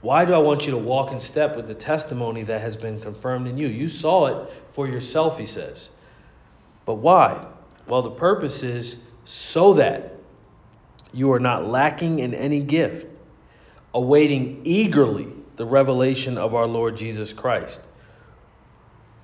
Why 0.00 0.24
do 0.24 0.32
I 0.32 0.38
want 0.38 0.64
you 0.64 0.70
to 0.72 0.78
walk 0.78 1.12
in 1.12 1.20
step 1.20 1.56
with 1.56 1.66
the 1.66 1.74
testimony 1.74 2.44
that 2.44 2.60
has 2.60 2.76
been 2.76 3.00
confirmed 3.00 3.48
in 3.48 3.58
you? 3.58 3.66
You 3.66 3.88
saw 3.88 4.26
it 4.26 4.50
for 4.72 4.86
yourself, 4.86 5.38
he 5.38 5.46
says. 5.46 5.90
But 6.86 6.94
why? 6.94 7.46
Well, 7.86 8.02
the 8.02 8.10
purpose 8.10 8.62
is 8.62 9.02
so 9.24 9.74
that 9.74 10.14
you 11.12 11.32
are 11.32 11.40
not 11.40 11.66
lacking 11.66 12.20
in 12.20 12.34
any 12.34 12.60
gift, 12.60 13.06
awaiting 13.92 14.60
eagerly 14.64 15.28
the 15.56 15.66
revelation 15.66 16.38
of 16.38 16.54
our 16.54 16.66
Lord 16.66 16.96
Jesus 16.96 17.32
Christ. 17.32 17.80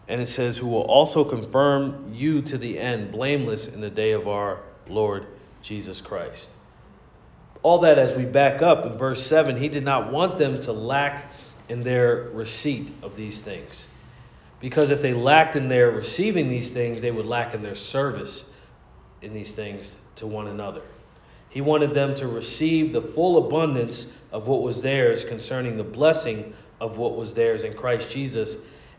And 0.09 0.21
it 0.21 0.27
says, 0.27 0.59
Who 0.59 0.67
will 0.67 0.83
also 0.83 1.25
confirm 1.25 2.13
you 2.13 2.43
to 2.43 2.59
the 2.59 2.79
end, 2.79 3.13
blameless 3.13 3.69
in 3.69 3.81
the 3.81 3.91
day 3.91 4.13
of 4.13 4.29
our 4.29 4.61
Lord 4.89 5.27
Jesus 5.63 6.01
Christ. 6.01 6.49
All 7.65 7.79
that 7.79 7.99
as 7.99 8.15
we 8.15 8.27
back 8.27 8.61
up 8.61 8.85
in 8.85 8.99
verse 8.99 9.27
7, 9.27 9.57
he 9.57 9.69
did 9.69 9.85
not 9.85 10.13
want 10.13 10.37
them 10.37 10.61
to 10.61 10.73
lack 10.73 11.33
in 11.71 11.81
their 11.81 12.29
receipt 12.35 12.93
of 13.03 13.17
these 13.17 13.41
things. 13.41 13.87
Because 14.61 14.91
if 14.91 15.01
they 15.01 15.15
lacked 15.15 15.57
in 15.57 15.67
their 15.67 15.91
receiving 15.91 16.51
these 16.51 16.71
things, 16.71 17.01
they 17.01 17.11
would 17.11 17.25
lack 17.25 17.55
in 17.55 17.63
their 17.63 17.75
service 17.75 18.45
in 19.23 19.33
these 19.33 19.53
things 19.53 19.97
to 20.17 20.27
one 20.27 20.49
another. 20.49 20.83
He 21.49 21.63
wanted 21.63 21.95
them 21.95 22.15
to 22.17 22.29
receive 22.29 22.93
the 22.93 23.01
full 23.01 23.47
abundance 23.47 24.09
of 24.31 24.47
what 24.47 24.63
was 24.63 24.83
theirs 24.83 25.25
concerning 25.25 25.79
the 25.79 25.85
blessing 25.85 26.53
of 26.83 26.99
what 26.99 27.17
was 27.17 27.33
theirs 27.33 27.65
in 27.65 27.73
Christ 27.73 28.11
Jesus. 28.11 28.59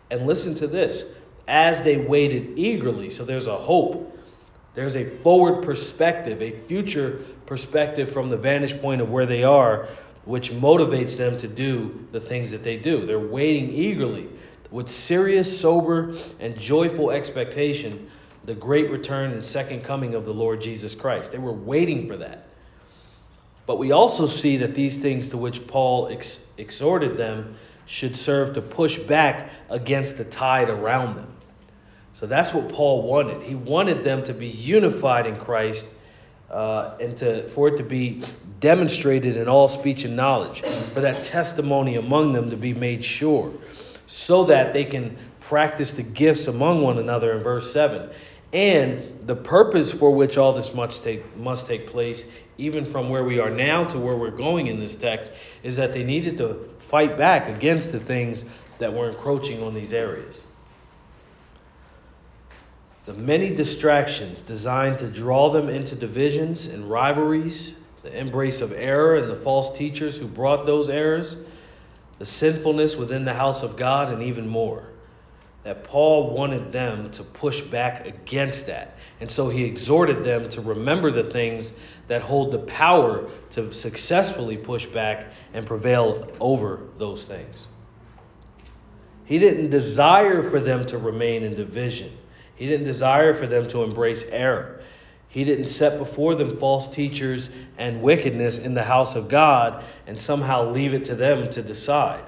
And 0.10 0.26
listen 0.26 0.56
to 0.56 0.66
this 0.66 1.06
as 1.48 1.84
they 1.84 1.98
waited 1.98 2.58
eagerly, 2.58 3.12
so 3.12 3.24
there's 3.24 3.46
a 3.46 3.58
hope, 3.58 4.15
there's 4.76 4.96
a 4.96 5.06
forward 5.06 5.64
perspective, 5.64 6.42
a 6.42 6.52
future 6.52 7.24
perspective 7.46 8.12
from 8.12 8.30
the 8.30 8.38
vantage 8.38 8.80
point 8.82 9.02
of 9.02 9.12
where 9.12 9.26
they 9.26 9.44
are, 9.44 9.88
which 10.26 10.52
motivates 10.52 11.18
them 11.18 11.38
to 11.38 11.48
do 11.48 12.06
the 12.12 12.20
things 12.20 12.52
that 12.52 12.64
they 12.64 12.78
do. 12.78 13.06
They're 13.06 13.20
waiting 13.20 13.70
eagerly 13.70 14.30
with 14.72 14.90
serious, 14.90 15.60
sober, 15.60 16.16
and 16.40 16.58
joyful 16.60 17.12
expectation 17.12 18.12
the 18.46 18.54
great 18.54 18.92
return 18.92 19.32
and 19.32 19.44
second 19.44 19.84
coming 19.84 20.14
of 20.14 20.26
the 20.26 20.34
Lord 20.34 20.62
Jesus 20.62 20.94
Christ. 20.94 21.32
They 21.32 21.40
were 21.40 21.54
waiting 21.54 22.08
for 22.08 22.18
that. 22.18 22.46
But 23.66 23.80
we 23.80 23.92
also 23.92 24.28
see 24.28 24.58
that 24.58 24.76
these 24.76 24.98
things 24.98 25.30
to 25.30 25.38
which 25.38 25.66
Paul 25.66 26.10
ex- 26.10 26.40
exhorted 26.58 27.18
them 27.18 27.58
should 27.88 28.16
serve 28.16 28.54
to 28.54 28.62
push 28.62 28.98
back 28.98 29.50
against 29.70 30.18
the 30.18 30.26
tide 30.26 30.70
around 30.70 31.16
them. 31.16 31.36
So 32.16 32.26
that's 32.26 32.54
what 32.54 32.70
Paul 32.70 33.02
wanted. 33.02 33.42
He 33.42 33.56
wanted 33.56 34.06
them 34.06 34.24
to 34.24 34.34
be 34.34 34.48
unified 34.48 35.28
in 35.28 35.36
Christ 35.36 35.86
uh, 36.50 36.96
and 37.02 37.18
to, 37.18 37.50
for 37.50 37.68
it 37.68 37.78
to 37.78 37.84
be 37.84 38.24
demonstrated 38.62 39.36
in 39.36 39.50
all 39.50 39.68
speech 39.68 40.06
and 40.06 40.16
knowledge, 40.16 40.64
for 40.94 41.02
that 41.02 41.24
testimony 41.24 41.98
among 41.98 42.32
them 42.32 42.50
to 42.52 42.56
be 42.56 42.74
made 42.74 43.04
sure, 43.04 43.52
so 44.08 44.46
that 44.46 44.72
they 44.72 44.86
can 44.86 45.18
practice 45.42 45.92
the 45.92 46.04
gifts 46.04 46.48
among 46.48 46.82
one 46.82 47.00
another 47.00 47.34
in 47.34 47.44
verse 47.44 47.72
7 47.74 48.10
and 48.54 49.28
the 49.28 49.36
purpose 49.36 49.92
for 49.92 50.12
which 50.12 50.38
all 50.38 50.54
this 50.54 50.74
must 50.74 51.04
take 51.04 51.36
must 51.38 51.68
take 51.68 51.88
place 51.88 52.26
even 52.58 52.86
from 52.86 53.10
where 53.10 53.24
we 53.24 53.38
are 53.38 53.50
now 53.52 53.84
to 53.84 54.00
where 54.00 54.16
we're 54.16 54.32
going 54.32 54.68
in 54.68 54.80
this 54.80 54.96
text 54.96 55.32
is 55.62 55.76
that 55.76 55.94
they 55.94 56.04
needed 56.04 56.38
to 56.38 56.68
fight 56.80 57.16
back 57.18 57.48
against 57.48 57.92
the 57.92 58.00
things 58.00 58.46
that 58.80 58.92
were 58.92 59.10
encroaching 59.10 59.62
on 59.62 59.74
these 59.74 59.94
areas 59.94 60.44
the 63.06 63.14
many 63.14 63.54
distractions 63.54 64.42
designed 64.42 65.00
to 65.00 65.08
draw 65.08 65.50
them 65.50 65.70
into 65.70 65.96
divisions 65.96 66.68
and 66.68 66.90
rivalries 66.90 67.74
the 68.04 68.16
embrace 68.18 68.62
of 68.62 68.72
error 68.72 69.16
and 69.16 69.30
the 69.32 69.36
false 69.36 69.76
teachers 69.78 70.16
who 70.16 70.28
brought 70.28 70.66
those 70.66 70.90
errors 70.90 71.38
the 72.20 72.26
sinfulness 72.26 72.96
within 72.96 73.24
the 73.24 73.34
house 73.34 73.64
of 73.64 73.76
God 73.76 74.12
and 74.12 74.24
even 74.24 74.48
more 74.48 74.84
that 75.66 75.84
Paul 75.84 76.30
wanted 76.30 76.72
them 76.72 77.10
to 77.12 77.24
push 77.24 77.60
back 77.60 78.06
against 78.06 78.68
that. 78.68 78.98
And 79.20 79.30
so 79.30 79.50
he 79.50 79.64
exhorted 79.64 80.24
them 80.24 80.48
to 80.50 80.62
remember 80.62 81.10
the 81.10 81.24
things 81.24 81.74
that 82.08 82.22
hold 82.22 82.52
the 82.52 82.60
power 82.60 83.28
to 83.52 83.74
successfully 83.74 84.58
push 84.58 84.86
back 84.86 85.26
and 85.56 85.66
prevail 85.66 86.28
over 86.40 86.82
those 87.00 87.26
things. 87.26 87.68
He 89.26 89.40
didn't 89.40 89.72
desire 89.72 90.44
for 90.44 90.60
them 90.60 90.86
to 90.86 91.00
remain 91.00 91.42
in 91.42 91.56
division. 91.56 92.16
He 92.56 92.68
didn't 92.68 92.86
desire 92.86 93.34
for 93.34 93.48
them 93.48 93.68
to 93.70 93.84
embrace 93.84 94.24
error. 94.32 94.82
He 95.28 95.44
didn't 95.44 95.68
set 95.68 95.98
before 96.00 96.36
them 96.36 96.58
false 96.58 96.88
teachers 96.88 97.50
and 97.78 98.02
wickedness 98.02 98.58
in 98.58 98.74
the 98.74 98.84
house 98.84 99.16
of 99.16 99.28
God 99.28 99.84
and 100.08 100.20
somehow 100.20 100.70
leave 100.70 100.94
it 100.94 101.06
to 101.06 101.16
them 101.16 101.50
to 101.50 101.62
decide. 101.62 102.24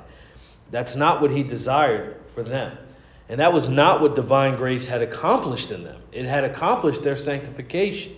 That's 0.71 0.95
not 0.95 1.21
what 1.21 1.31
he 1.31 1.43
desired 1.43 2.17
for 2.27 2.43
them. 2.43 2.77
And 3.29 3.39
that 3.39 3.53
was 3.53 3.67
not 3.67 4.01
what 4.01 4.15
divine 4.15 4.57
grace 4.57 4.85
had 4.85 5.01
accomplished 5.01 5.71
in 5.71 5.83
them. 5.83 6.01
It 6.11 6.25
had 6.25 6.43
accomplished 6.43 7.03
their 7.03 7.15
sanctification, 7.15 8.15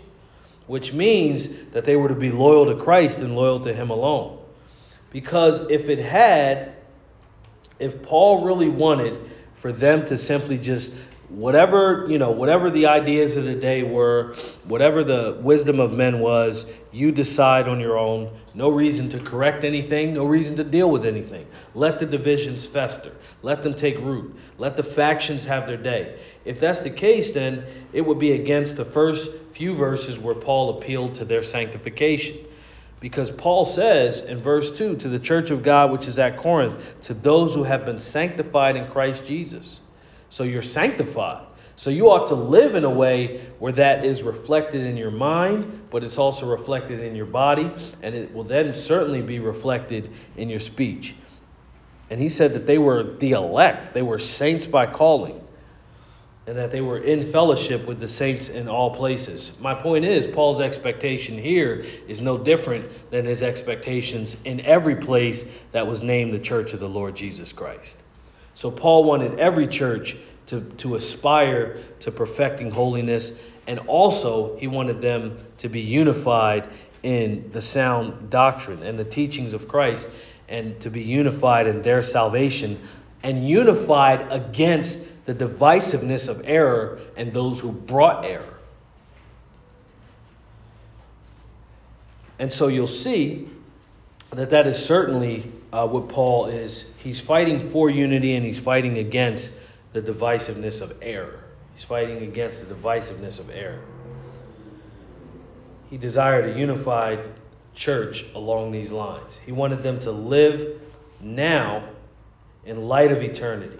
which 0.67 0.93
means 0.93 1.49
that 1.71 1.85
they 1.85 1.95
were 1.95 2.09
to 2.09 2.15
be 2.15 2.31
loyal 2.31 2.65
to 2.65 2.83
Christ 2.83 3.19
and 3.19 3.35
loyal 3.35 3.59
to 3.61 3.73
Him 3.73 3.89
alone. 3.89 4.39
Because 5.11 5.69
if 5.69 5.89
it 5.89 5.99
had, 5.99 6.73
if 7.79 8.01
Paul 8.03 8.43
really 8.43 8.69
wanted 8.69 9.29
for 9.55 9.71
them 9.71 10.05
to 10.05 10.17
simply 10.17 10.57
just 10.57 10.93
whatever 11.29 12.07
you 12.09 12.17
know 12.17 12.31
whatever 12.31 12.69
the 12.69 12.87
ideas 12.87 13.35
of 13.35 13.43
the 13.43 13.53
day 13.53 13.83
were 13.83 14.35
whatever 14.65 15.03
the 15.03 15.37
wisdom 15.41 15.79
of 15.79 15.93
men 15.93 16.19
was 16.19 16.65
you 16.91 17.11
decide 17.11 17.67
on 17.67 17.79
your 17.79 17.97
own. 17.97 18.35
No 18.55 18.69
reason 18.69 19.09
to 19.09 19.19
correct 19.19 19.63
anything. 19.63 20.13
No 20.13 20.25
reason 20.25 20.55
to 20.57 20.63
deal 20.63 20.89
with 20.89 21.05
anything. 21.05 21.45
Let 21.75 21.99
the 21.99 22.05
divisions 22.05 22.65
fester. 22.65 23.11
Let 23.43 23.61
them 23.61 23.75
take 23.75 23.97
root. 23.99 24.35
Let 24.57 24.75
the 24.75 24.83
factions 24.83 25.45
have 25.45 25.67
their 25.67 25.77
day. 25.77 26.19
If 26.45 26.59
that's 26.59 26.79
the 26.79 26.89
case 26.89 27.31
then 27.31 27.65
it 27.93 28.01
would 28.01 28.19
be 28.19 28.31
against 28.31 28.75
the 28.75 28.85
first 28.85 29.29
few 29.53 29.73
verses 29.73 30.17
where 30.17 30.35
paul 30.35 30.77
appealed 30.77 31.15
to 31.15 31.25
their 31.25 31.43
sanctification. 31.43 32.37
Because 32.99 33.31
Paul 33.31 33.63
says 33.63 34.21
in 34.21 34.41
verse 34.41 34.77
2 34.77 34.97
to 34.97 35.07
the 35.07 35.19
church 35.19 35.51
of 35.51 35.63
God 35.63 35.91
which 35.91 36.07
is 36.07 36.19
at 36.19 36.37
Corinth, 36.37 36.75
to 37.03 37.13
those 37.13 37.53
who 37.53 37.63
have 37.63 37.85
been 37.85 37.99
sanctified 37.99 38.75
in 38.75 38.87
Christ 38.91 39.25
Jesus. 39.25 39.79
So 40.29 40.43
you're 40.43 40.61
sanctified. 40.61 41.45
So 41.75 41.89
you 41.89 42.11
ought 42.11 42.27
to 42.27 42.35
live 42.35 42.75
in 42.75 42.83
a 42.83 42.89
way 42.89 43.47
where 43.59 43.71
that 43.71 44.03
is 44.03 44.21
reflected 44.21 44.81
in 44.81 44.97
your 44.97 45.11
mind, 45.11 45.87
but 45.89 46.03
it's 46.03 46.17
also 46.17 46.45
reflected 46.45 46.99
in 46.99 47.15
your 47.15 47.25
body, 47.25 47.71
and 48.01 48.13
it 48.13 48.33
will 48.33 48.43
then 48.43 48.75
certainly 48.75 49.21
be 49.21 49.39
reflected 49.39 50.11
in 50.35 50.49
your 50.49 50.59
speech. 50.59 51.15
And 52.09 52.19
he 52.19 52.27
said 52.27 52.53
that 52.55 52.67
they 52.67 52.77
were 52.77 53.03
the 53.03 53.31
elect, 53.31 53.93
they 53.93 54.01
were 54.01 54.19
saints 54.19 54.67
by 54.67 54.87
calling, 54.87 55.41
and 56.47 56.57
that 56.57 56.71
they 56.71 56.81
were 56.81 56.97
in 56.97 57.31
fellowship 57.31 57.87
with 57.87 58.01
the 58.01 58.07
saints 58.09 58.49
in 58.49 58.67
all 58.67 58.95
places. 58.95 59.51
My 59.59 59.73
point 59.73 60.03
is, 60.03 60.27
Paul's 60.27 60.59
expectation 60.59 61.37
here 61.37 61.85
is 62.09 62.19
no 62.19 62.37
different 62.37 63.09
than 63.09 63.23
his 63.23 63.41
expectations 63.41 64.35
in 64.43 64.59
every 64.61 64.97
place 64.97 65.45
that 65.71 65.87
was 65.87 66.03
named 66.03 66.33
the 66.33 66.39
church 66.39 66.73
of 66.73 66.81
the 66.81 66.89
Lord 66.89 67.15
Jesus 67.15 67.53
Christ. 67.53 67.95
So 68.59 68.69
Paul 68.69 69.05
wanted 69.05 69.39
every 69.39 69.67
church 69.67 70.17
to, 70.47 70.59
to 70.79 70.95
aspire 70.95 71.77
to 72.01 72.11
perfecting 72.11 72.71
holiness, 72.71 73.31
and 73.67 73.79
also 73.87 74.57
he 74.57 74.67
wanted 74.67 74.99
them 74.99 75.37
to 75.59 75.69
be 75.69 75.79
unified 75.79 76.67
in 77.01 77.49
the 77.53 77.61
sound 77.61 78.29
doctrine 78.29 78.83
and 78.83 78.99
the 78.99 79.05
teachings 79.05 79.53
of 79.53 79.69
Christ, 79.69 80.09
and 80.49 80.77
to 80.81 80.89
be 80.89 80.99
unified 81.01 81.67
in 81.67 81.81
their 81.81 82.03
salvation, 82.03 82.85
and 83.23 83.47
unified 83.47 84.29
against 84.29 84.99
the 85.23 85.33
divisiveness 85.33 86.27
of 86.27 86.41
error 86.43 86.99
and 87.15 87.31
those 87.31 87.61
who 87.61 87.71
brought 87.71 88.25
error. 88.25 88.59
And 92.39 92.51
so 92.51 92.67
you'll 92.67 92.87
see 92.87 93.47
that 94.31 94.49
that 94.49 94.67
is 94.67 94.77
certainly 94.85 95.49
uh, 95.71 95.87
what 95.87 96.09
Paul 96.09 96.47
is. 96.47 96.85
He's 96.97 97.19
fighting 97.19 97.69
for 97.69 97.89
unity 97.89 98.35
and 98.35 98.45
he's 98.45 98.59
fighting 98.59 98.97
against 98.97 99.51
the 99.93 100.01
divisiveness 100.01 100.81
of 100.81 100.97
error. 101.01 101.43
He's 101.75 101.83
fighting 101.83 102.23
against 102.23 102.59
the 102.59 102.73
divisiveness 102.73 103.39
of 103.39 103.49
error. 103.49 103.81
He 105.89 105.97
desired 105.97 106.55
a 106.55 106.59
unified 106.59 107.19
church 107.73 108.25
along 108.35 108.71
these 108.71 108.91
lines. 108.91 109.37
He 109.45 109.51
wanted 109.51 109.81
them 109.81 109.99
to 110.01 110.11
live 110.11 110.79
now 111.21 111.87
in 112.65 112.87
light 112.87 113.11
of 113.11 113.21
eternity. 113.21 113.79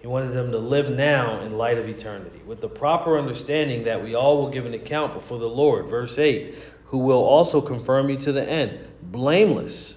He 0.00 0.06
wanted 0.06 0.32
them 0.32 0.50
to 0.50 0.58
live 0.58 0.90
now 0.90 1.40
in 1.40 1.56
light 1.56 1.78
of 1.78 1.88
eternity, 1.88 2.40
with 2.46 2.60
the 2.60 2.68
proper 2.68 3.18
understanding 3.18 3.84
that 3.84 4.02
we 4.02 4.14
all 4.14 4.42
will 4.42 4.50
give 4.50 4.66
an 4.66 4.74
account 4.74 5.14
before 5.14 5.38
the 5.38 5.48
Lord. 5.48 5.86
Verse 5.86 6.18
8 6.18 6.54
who 6.94 6.98
will 6.98 7.24
also 7.24 7.60
confirm 7.60 8.08
you 8.08 8.16
to 8.16 8.30
the 8.30 8.48
end, 8.48 8.78
blameless 9.02 9.96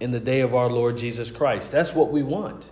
in 0.00 0.10
the 0.10 0.20
day 0.20 0.40
of 0.40 0.54
our 0.54 0.70
Lord 0.70 0.96
Jesus 0.96 1.30
Christ. 1.30 1.72
That's 1.72 1.94
what 1.94 2.10
we 2.12 2.22
want. 2.22 2.70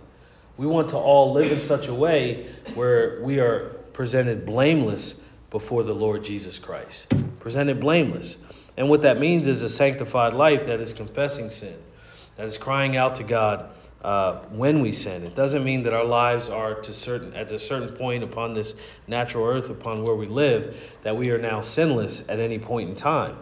We 0.57 0.65
want 0.65 0.89
to 0.89 0.97
all 0.97 1.33
live 1.33 1.51
in 1.51 1.61
such 1.61 1.87
a 1.87 1.93
way 1.93 2.49
where 2.73 3.21
we 3.21 3.39
are 3.39 3.75
presented 3.93 4.45
blameless 4.45 5.19
before 5.49 5.83
the 5.83 5.93
Lord 5.93 6.23
Jesus 6.23 6.59
Christ. 6.59 7.13
Presented 7.39 7.79
blameless. 7.79 8.37
And 8.75 8.89
what 8.89 9.01
that 9.03 9.19
means 9.19 9.47
is 9.47 9.61
a 9.61 9.69
sanctified 9.69 10.33
life 10.33 10.65
that 10.67 10.79
is 10.79 10.93
confessing 10.93 11.49
sin, 11.49 11.75
that 12.37 12.47
is 12.47 12.57
crying 12.57 12.95
out 12.95 13.15
to 13.15 13.23
God 13.23 13.69
uh, 14.03 14.39
when 14.49 14.81
we 14.81 14.91
sin. 14.91 15.23
It 15.23 15.35
doesn't 15.35 15.63
mean 15.63 15.83
that 15.83 15.93
our 15.93 16.05
lives 16.05 16.49
are 16.49 16.75
to 16.81 16.93
certain 16.93 17.33
at 17.33 17.51
a 17.51 17.59
certain 17.59 17.89
point 17.95 18.23
upon 18.23 18.53
this 18.53 18.73
natural 19.07 19.45
earth, 19.45 19.69
upon 19.69 20.03
where 20.03 20.15
we 20.15 20.27
live, 20.27 20.75
that 21.01 21.17
we 21.17 21.31
are 21.31 21.39
now 21.39 21.61
sinless 21.61 22.21
at 22.29 22.39
any 22.39 22.59
point 22.59 22.89
in 22.89 22.95
time. 22.95 23.37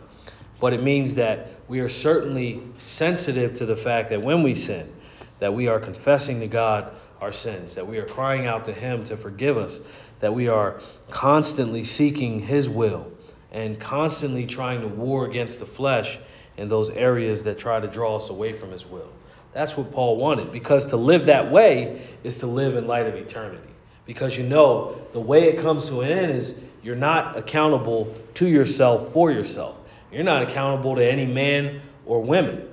But 0.60 0.74
it 0.74 0.82
means 0.82 1.16
that 1.16 1.50
we 1.68 1.80
are 1.80 1.90
certainly 1.90 2.62
sensitive 2.78 3.54
to 3.56 3.66
the 3.66 3.76
fact 3.76 4.10
that 4.12 4.22
when 4.22 4.44
we 4.44 4.56
sin, 4.56 4.92
that 5.40 5.54
we 5.54 5.68
are 5.68 5.80
confessing 5.80 6.40
to 6.40 6.48
God 6.48 6.92
our 7.22 7.32
sins, 7.32 7.76
that 7.76 7.86
we 7.86 7.98
are 7.98 8.06
crying 8.06 8.46
out 8.46 8.66
to 8.66 8.74
Him 8.74 9.04
to 9.06 9.18
forgive 9.18 9.58
us, 9.58 9.80
that 10.20 10.34
we 10.34 10.48
are 10.48 10.80
constantly 11.10 11.84
seeking 11.84 12.40
His 12.40 12.70
will 12.70 13.12
and 13.52 13.80
constantly 13.80 14.46
trying 14.46 14.82
to 14.82 14.88
war 14.88 15.26
against 15.26 15.60
the 15.60 15.66
flesh 15.66 16.18
in 16.58 16.68
those 16.68 16.90
areas 16.92 17.44
that 17.44 17.58
try 17.58 17.80
to 17.80 17.88
draw 17.88 18.16
us 18.16 18.30
away 18.30 18.54
from 18.54 18.72
His 18.72 18.86
will. 18.86 19.10
That's 19.54 19.78
what 19.78 19.92
Paul 19.92 20.18
wanted, 20.18 20.52
because 20.52 20.86
to 20.88 20.98
live 20.98 21.26
that 21.26 21.52
way 21.52 22.08
is 22.24 22.38
to 22.38 22.48
live 22.48 22.76
in 22.76 22.88
light 22.88 23.08
of 23.08 23.16
eternity. 23.16 23.70
Because 24.06 24.38
you 24.38 24.44
know, 24.44 25.02
the 25.14 25.20
way 25.20 25.50
it 25.50 25.62
comes 25.62 25.88
to 25.88 26.02
an 26.02 26.12
end 26.12 26.32
is 26.32 26.56
you're 26.84 26.96
not 26.96 27.38
accountable 27.38 28.14
to 28.36 28.48
yourself 28.48 29.12
for 29.12 29.32
yourself. 29.32 29.78
You're 30.12 30.24
not 30.24 30.44
accountable 30.44 30.96
to 30.96 31.06
any 31.06 31.26
man 31.26 31.82
or 32.06 32.22
women. 32.22 32.70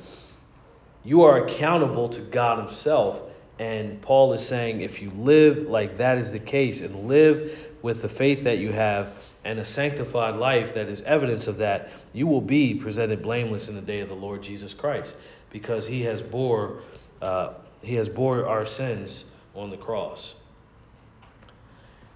You 1.05 1.23
are 1.23 1.47
accountable 1.47 2.09
to 2.11 2.21
God 2.21 2.59
Himself. 2.59 3.21
And 3.59 4.01
Paul 4.01 4.33
is 4.33 4.47
saying 4.47 4.81
if 4.81 5.03
you 5.03 5.11
live 5.11 5.69
like 5.69 5.99
that 5.99 6.19
is 6.19 6.33
the 6.33 6.39
case 6.39 6.81
and 6.81 7.07
live 7.07 7.59
with 7.83 8.03
the 8.03 8.09
faith 8.09 8.45
that 8.45 8.59
you 8.59 8.73
have 8.73 9.15
and 9.45 9.59
a 9.59 9.65
sanctified 9.65 10.37
life 10.37 10.75
that 10.75 10.89
is 10.89 11.03
evidence 11.03 11.47
of 11.47 11.59
that, 11.59 11.91
you 12.13 12.27
will 12.27 12.41
be 12.41 12.75
presented 12.75 13.23
blameless 13.23 13.69
in 13.69 13.75
the 13.75 13.81
day 13.81 14.01
of 14.01 14.09
the 14.09 14.15
Lord 14.15 14.43
Jesus 14.43 14.73
Christ 14.73 15.15
because 15.51 15.87
he 15.87 16.03
has 16.03 16.23
bore 16.23 16.81
uh, 17.21 17.55
he 17.83 17.95
has 17.95 18.09
bore 18.09 18.47
our 18.47 18.65
sins 18.65 19.25
on 19.55 19.71
the 19.71 19.77
cross. 19.77 20.35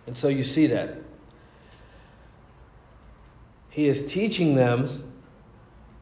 And 0.07 0.17
so 0.17 0.29
you 0.29 0.45
see 0.45 0.69
that. 0.69 0.99
He 3.71 3.89
is 3.89 4.11
teaching 4.11 4.55
them 4.55 5.06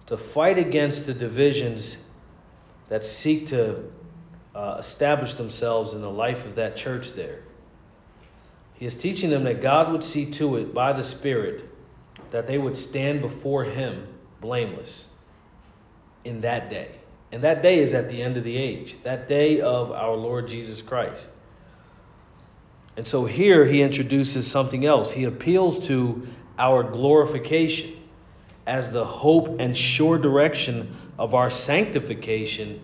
to 0.07 0.17
fight 0.17 0.59
against 0.59 1.07
the 1.07 1.15
divisions 1.15 1.97
that 2.89 3.05
seek 3.05 3.49
to 3.49 3.85
uh, 4.55 4.77
establish 4.79 5.35
themselves 5.35 5.95
in 5.95 6.01
the 6.01 6.11
life 6.11 6.45
of 6.45 6.57
that 6.57 6.77
church 6.77 7.13
there. 7.15 7.41
He 8.75 8.87
is 8.87 8.95
teaching 8.95 9.31
them 9.31 9.45
that 9.45 9.63
God 9.63 9.93
would 9.93 10.05
see 10.05 10.31
to 10.33 10.57
it 10.57 10.75
by 10.75 10.93
the 10.93 11.03
Spirit 11.03 11.65
that 12.31 12.47
they 12.47 12.59
would 12.59 12.77
stand 12.77 13.21
before 13.21 13.65
Him 13.65 14.07
blameless 14.41 15.07
in 16.25 16.41
that 16.43 16.71
day. 16.71 16.91
And 17.33 17.43
that 17.43 17.63
day 17.63 17.79
is 17.79 17.95
at 17.95 18.09
the 18.09 18.23
end 18.23 18.37
of 18.37 18.45
the 18.45 18.57
age, 18.57 18.97
that 19.03 19.29
day 19.29 19.61
of 19.61 19.91
our 19.91 20.15
Lord 20.15 20.49
Jesus 20.49 20.83
Christ. 20.83 21.29
And 22.97 23.07
so 23.07 23.25
here 23.25 23.65
he 23.67 23.83
introduces 23.83 24.49
something 24.49 24.87
else. 24.87 25.11
He 25.11 25.25
appeals 25.25 25.87
to 25.89 26.29
our 26.59 26.85
glorification 26.85 27.94
as 28.67 28.91
the 28.91 29.05
hope 29.05 29.61
and 29.61 29.77
sure 29.77 30.19
direction 30.19 30.97
of 31.19 31.35
our 31.35 31.51
sanctification, 31.51 32.81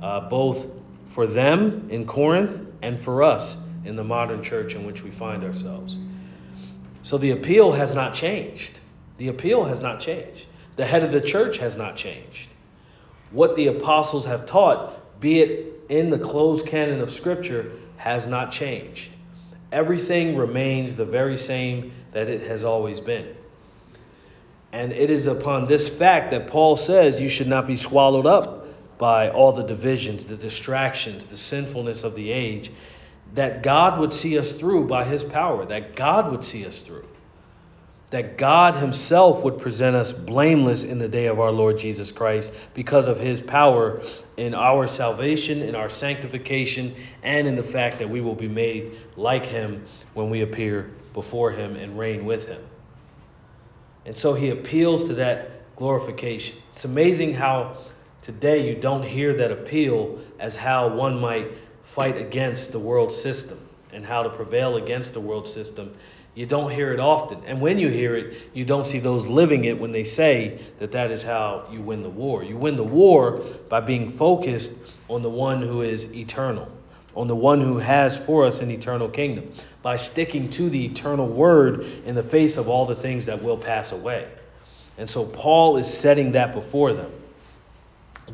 uh, 0.00 0.28
both 0.28 0.66
for 1.08 1.26
them 1.26 1.88
in 1.90 2.06
Corinth 2.06 2.60
and 2.82 2.98
for 2.98 3.22
us 3.22 3.56
in 3.84 3.96
the 3.96 4.04
modern 4.04 4.42
church 4.42 4.74
in 4.74 4.86
which 4.86 5.02
we 5.02 5.10
find 5.10 5.44
ourselves. 5.44 5.98
So 7.02 7.18
the 7.18 7.30
appeal 7.30 7.72
has 7.72 7.94
not 7.94 8.14
changed. 8.14 8.80
The 9.18 9.28
appeal 9.28 9.64
has 9.64 9.80
not 9.80 10.00
changed. 10.00 10.46
The 10.76 10.84
head 10.84 11.02
of 11.02 11.12
the 11.12 11.20
church 11.20 11.58
has 11.58 11.76
not 11.76 11.96
changed 11.96 12.48
what 13.30 13.56
the 13.56 13.66
apostles 13.66 14.24
have 14.24 14.46
taught, 14.46 15.20
be 15.20 15.40
it 15.40 15.74
in 15.88 16.10
the 16.10 16.18
closed 16.18 16.66
canon 16.66 17.00
of 17.00 17.12
Scripture, 17.12 17.72
has 17.96 18.26
not 18.26 18.52
changed. 18.52 19.10
Everything 19.72 20.36
remains 20.36 20.96
the 20.96 21.04
very 21.04 21.36
same 21.36 21.92
that 22.12 22.28
it 22.28 22.46
has 22.46 22.64
always 22.64 23.00
been. 23.00 23.35
And 24.72 24.92
it 24.92 25.10
is 25.10 25.26
upon 25.26 25.66
this 25.66 25.88
fact 25.88 26.30
that 26.32 26.48
Paul 26.48 26.76
says 26.76 27.20
you 27.20 27.28
should 27.28 27.48
not 27.48 27.66
be 27.66 27.76
swallowed 27.76 28.26
up 28.26 28.66
by 28.98 29.30
all 29.30 29.52
the 29.52 29.62
divisions, 29.62 30.24
the 30.24 30.36
distractions, 30.36 31.26
the 31.26 31.36
sinfulness 31.36 32.04
of 32.04 32.14
the 32.14 32.30
age, 32.30 32.72
that 33.34 33.62
God 33.62 33.98
would 34.00 34.12
see 34.12 34.38
us 34.38 34.52
through 34.52 34.86
by 34.86 35.04
his 35.04 35.24
power, 35.24 35.64
that 35.66 35.96
God 35.96 36.30
would 36.30 36.44
see 36.44 36.66
us 36.66 36.80
through 36.80 37.04
that 38.10 38.38
God 38.38 38.74
Himself 38.76 39.42
would 39.42 39.58
present 39.58 39.96
us 39.96 40.12
blameless 40.12 40.84
in 40.84 40.98
the 40.98 41.08
day 41.08 41.26
of 41.26 41.40
our 41.40 41.50
Lord 41.50 41.76
Jesus 41.78 42.12
Christ 42.12 42.52
because 42.72 43.08
of 43.08 43.18
His 43.18 43.40
power 43.40 44.00
in 44.36 44.54
our 44.54 44.86
salvation, 44.86 45.62
in 45.62 45.74
our 45.74 45.88
sanctification, 45.88 46.94
and 47.22 47.48
in 47.48 47.56
the 47.56 47.62
fact 47.62 47.98
that 47.98 48.08
we 48.08 48.20
will 48.20 48.34
be 48.34 48.48
made 48.48 48.96
like 49.16 49.44
Him 49.44 49.84
when 50.14 50.30
we 50.30 50.42
appear 50.42 50.90
before 51.14 51.50
Him 51.50 51.74
and 51.76 51.98
reign 51.98 52.24
with 52.24 52.46
Him. 52.46 52.62
And 54.06 54.16
so 54.16 54.32
He 54.34 54.50
appeals 54.50 55.04
to 55.04 55.14
that 55.14 55.74
glorification. 55.76 56.56
It's 56.72 56.84
amazing 56.84 57.34
how 57.34 57.76
today 58.22 58.66
you 58.68 58.80
don't 58.80 59.02
hear 59.02 59.34
that 59.34 59.50
appeal 59.50 60.18
as 60.38 60.56
how 60.56 60.88
one 60.88 61.20
might 61.20 61.50
fight 61.84 62.16
against 62.16 62.72
the 62.72 62.78
world 62.78 63.12
system 63.12 63.60
and 63.92 64.04
how 64.04 64.22
to 64.22 64.30
prevail 64.30 64.76
against 64.76 65.12
the 65.12 65.20
world 65.20 65.46
system 65.46 65.94
you 66.36 66.44
don't 66.44 66.70
hear 66.70 66.92
it 66.92 67.00
often. 67.00 67.42
And 67.46 67.62
when 67.62 67.78
you 67.78 67.88
hear 67.88 68.14
it, 68.14 68.50
you 68.52 68.66
don't 68.66 68.86
see 68.86 68.98
those 68.98 69.26
living 69.26 69.64
it 69.64 69.80
when 69.80 69.90
they 69.90 70.04
say 70.04 70.60
that 70.78 70.92
that 70.92 71.10
is 71.10 71.22
how 71.22 71.66
you 71.72 71.80
win 71.80 72.02
the 72.02 72.10
war. 72.10 72.44
You 72.44 72.58
win 72.58 72.76
the 72.76 72.84
war 72.84 73.42
by 73.70 73.80
being 73.80 74.12
focused 74.12 74.72
on 75.08 75.22
the 75.22 75.30
one 75.30 75.62
who 75.62 75.80
is 75.80 76.14
eternal, 76.14 76.70
on 77.16 77.26
the 77.26 77.34
one 77.34 77.60
who 77.60 77.78
has 77.78 78.16
for 78.16 78.44
us 78.44 78.60
an 78.60 78.70
eternal 78.70 79.08
kingdom, 79.08 79.52
by 79.82 79.96
sticking 79.96 80.50
to 80.50 80.68
the 80.70 80.84
eternal 80.84 81.26
word 81.26 81.80
in 82.04 82.14
the 82.14 82.22
face 82.22 82.56
of 82.56 82.68
all 82.68 82.86
the 82.86 82.94
things 82.94 83.26
that 83.26 83.42
will 83.42 83.56
pass 83.56 83.92
away. 83.92 84.28
And 84.98 85.08
so 85.08 85.24
Paul 85.24 85.78
is 85.78 85.92
setting 85.92 86.32
that 86.32 86.52
before 86.52 86.92
them 86.92 87.10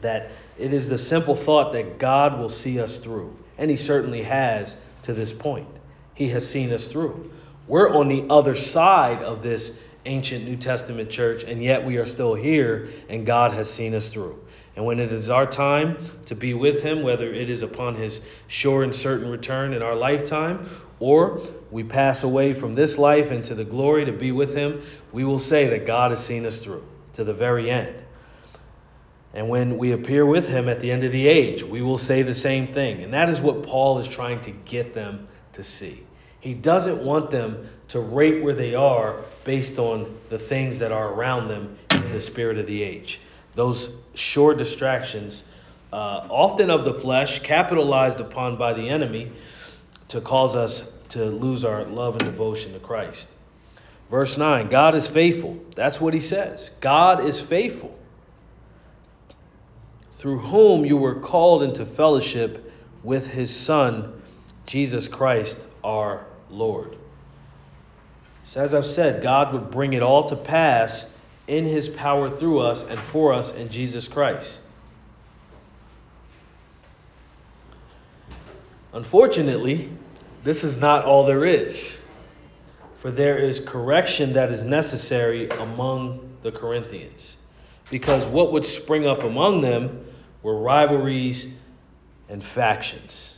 that 0.00 0.30
it 0.58 0.72
is 0.72 0.88
the 0.88 0.98
simple 0.98 1.36
thought 1.36 1.72
that 1.72 1.98
God 1.98 2.38
will 2.38 2.48
see 2.48 2.80
us 2.80 2.98
through. 2.98 3.36
And 3.58 3.70
he 3.70 3.76
certainly 3.76 4.22
has 4.22 4.76
to 5.04 5.12
this 5.12 5.32
point. 5.32 5.68
He 6.14 6.28
has 6.28 6.48
seen 6.48 6.72
us 6.72 6.88
through. 6.88 7.30
We're 7.68 7.94
on 7.94 8.08
the 8.08 8.26
other 8.30 8.56
side 8.56 9.22
of 9.22 9.42
this 9.42 9.76
ancient 10.04 10.44
New 10.44 10.56
Testament 10.56 11.10
church, 11.10 11.44
and 11.44 11.62
yet 11.62 11.84
we 11.84 11.96
are 11.96 12.06
still 12.06 12.34
here, 12.34 12.88
and 13.08 13.24
God 13.24 13.52
has 13.52 13.70
seen 13.70 13.94
us 13.94 14.08
through. 14.08 14.38
And 14.74 14.84
when 14.86 14.98
it 14.98 15.12
is 15.12 15.28
our 15.28 15.46
time 15.46 15.98
to 16.26 16.34
be 16.34 16.54
with 16.54 16.82
Him, 16.82 17.02
whether 17.02 17.32
it 17.32 17.50
is 17.50 17.62
upon 17.62 17.94
His 17.94 18.20
sure 18.48 18.82
and 18.82 18.94
certain 18.94 19.28
return 19.28 19.74
in 19.74 19.82
our 19.82 19.94
lifetime, 19.94 20.68
or 20.98 21.42
we 21.70 21.82
pass 21.84 22.22
away 22.22 22.54
from 22.54 22.74
this 22.74 22.96
life 22.96 23.30
into 23.30 23.54
the 23.54 23.64
glory 23.64 24.04
to 24.04 24.12
be 24.12 24.32
with 24.32 24.54
Him, 24.54 24.82
we 25.12 25.24
will 25.24 25.38
say 25.38 25.68
that 25.68 25.86
God 25.86 26.10
has 26.10 26.24
seen 26.24 26.46
us 26.46 26.60
through 26.60 26.84
to 27.14 27.24
the 27.24 27.34
very 27.34 27.70
end. 27.70 28.02
And 29.34 29.48
when 29.48 29.78
we 29.78 29.92
appear 29.92 30.24
with 30.24 30.48
Him 30.48 30.68
at 30.68 30.80
the 30.80 30.90
end 30.90 31.04
of 31.04 31.12
the 31.12 31.26
age, 31.26 31.62
we 31.62 31.82
will 31.82 31.98
say 31.98 32.22
the 32.22 32.34
same 32.34 32.66
thing. 32.66 33.02
And 33.02 33.12
that 33.14 33.28
is 33.28 33.40
what 33.40 33.62
Paul 33.62 33.98
is 33.98 34.08
trying 34.08 34.40
to 34.42 34.50
get 34.50 34.94
them 34.94 35.28
to 35.54 35.62
see. 35.62 36.02
He 36.40 36.54
doesn't 36.54 37.02
want 37.02 37.30
them 37.30 37.68
to 37.88 38.00
rate 38.00 38.42
where 38.42 38.54
they 38.54 38.74
are 38.74 39.22
based 39.44 39.78
on 39.78 40.18
the 40.28 40.38
things 40.38 40.78
that 40.80 40.92
are 40.92 41.12
around 41.12 41.48
them 41.48 41.76
in 41.90 42.12
the 42.12 42.20
spirit 42.20 42.58
of 42.58 42.66
the 42.66 42.82
age. 42.82 43.20
Those 43.54 43.90
short 44.14 44.58
distractions, 44.58 45.44
uh, 45.92 46.26
often 46.30 46.70
of 46.70 46.84
the 46.84 46.94
flesh, 46.94 47.40
capitalized 47.40 48.20
upon 48.20 48.56
by 48.56 48.72
the 48.72 48.88
enemy 48.88 49.32
to 50.08 50.20
cause 50.20 50.56
us 50.56 50.90
to 51.10 51.26
lose 51.26 51.64
our 51.64 51.84
love 51.84 52.14
and 52.14 52.24
devotion 52.24 52.72
to 52.72 52.78
Christ. 52.78 53.28
Verse 54.10 54.36
9 54.36 54.68
God 54.68 54.94
is 54.94 55.06
faithful. 55.06 55.58
That's 55.74 56.00
what 56.00 56.14
he 56.14 56.20
says. 56.20 56.70
God 56.80 57.26
is 57.26 57.40
faithful, 57.40 57.98
through 60.14 60.38
whom 60.38 60.84
you 60.84 60.96
were 60.96 61.16
called 61.20 61.62
into 61.62 61.84
fellowship 61.84 62.72
with 63.02 63.26
his 63.26 63.54
Son, 63.54 64.22
Jesus 64.66 65.08
Christ, 65.08 65.56
our 65.82 66.24
Lord. 66.50 66.96
So, 68.44 68.62
as 68.62 68.74
I've 68.74 68.86
said, 68.86 69.22
God 69.22 69.52
would 69.52 69.70
bring 69.70 69.92
it 69.92 70.02
all 70.02 70.28
to 70.28 70.36
pass 70.36 71.04
in 71.46 71.64
his 71.64 71.88
power 71.88 72.30
through 72.30 72.60
us 72.60 72.82
and 72.82 72.98
for 72.98 73.32
us 73.32 73.50
in 73.54 73.68
Jesus 73.68 74.08
Christ. 74.08 74.58
Unfortunately, 78.92 79.90
this 80.44 80.64
is 80.64 80.76
not 80.76 81.04
all 81.04 81.24
there 81.24 81.44
is, 81.44 81.98
for 82.98 83.10
there 83.10 83.38
is 83.38 83.60
correction 83.60 84.34
that 84.34 84.50
is 84.50 84.62
necessary 84.62 85.48
among 85.48 86.36
the 86.42 86.52
Corinthians. 86.52 87.38
Because 87.90 88.26
what 88.26 88.52
would 88.52 88.64
spring 88.64 89.06
up 89.06 89.22
among 89.22 89.60
them 89.60 90.06
were 90.42 90.58
rivalries 90.58 91.52
and 92.28 92.44
factions. 92.44 93.34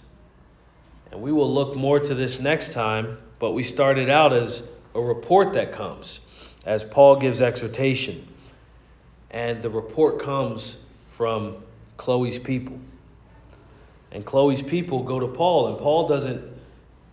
And 1.11 1.21
we 1.21 1.33
will 1.33 1.53
look 1.53 1.77
more 1.77 2.01
to 2.01 2.15
this 2.15 2.41
next 2.41 2.73
time, 2.73 3.19
but 3.39 3.53
we 3.53 3.63
started 3.63 4.11
out 4.11 4.33
as 4.33 4.63
a 4.95 5.01
report 5.01 5.53
that 5.55 5.73
comes, 5.73 6.21
as 6.67 6.85
Paul 6.85 7.17
gives 7.17 7.43
exhortation. 7.43 8.27
And 9.31 9.63
the 9.63 9.71
report 9.71 10.23
comes 10.23 10.77
from 11.17 11.57
Chloe's 11.97 12.39
people. 12.39 12.79
And 14.13 14.25
Chloe's 14.25 14.63
people 14.63 15.03
go 15.03 15.19
to 15.19 15.27
Paul, 15.27 15.69
and 15.69 15.79
Paul 15.79 16.09
doesn't 16.09 16.55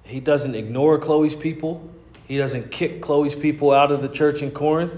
he 0.04 0.20
doesn't 0.20 0.56
ignore 0.56 0.98
Chloe's 0.98 1.36
people. 1.36 1.90
He 2.28 2.38
doesn't 2.38 2.72
kick 2.72 3.02
Chloe's 3.02 3.36
people 3.36 3.72
out 3.72 3.92
of 3.92 4.02
the 4.02 4.10
church 4.10 4.42
in 4.42 4.52
Corinth. 4.52 4.92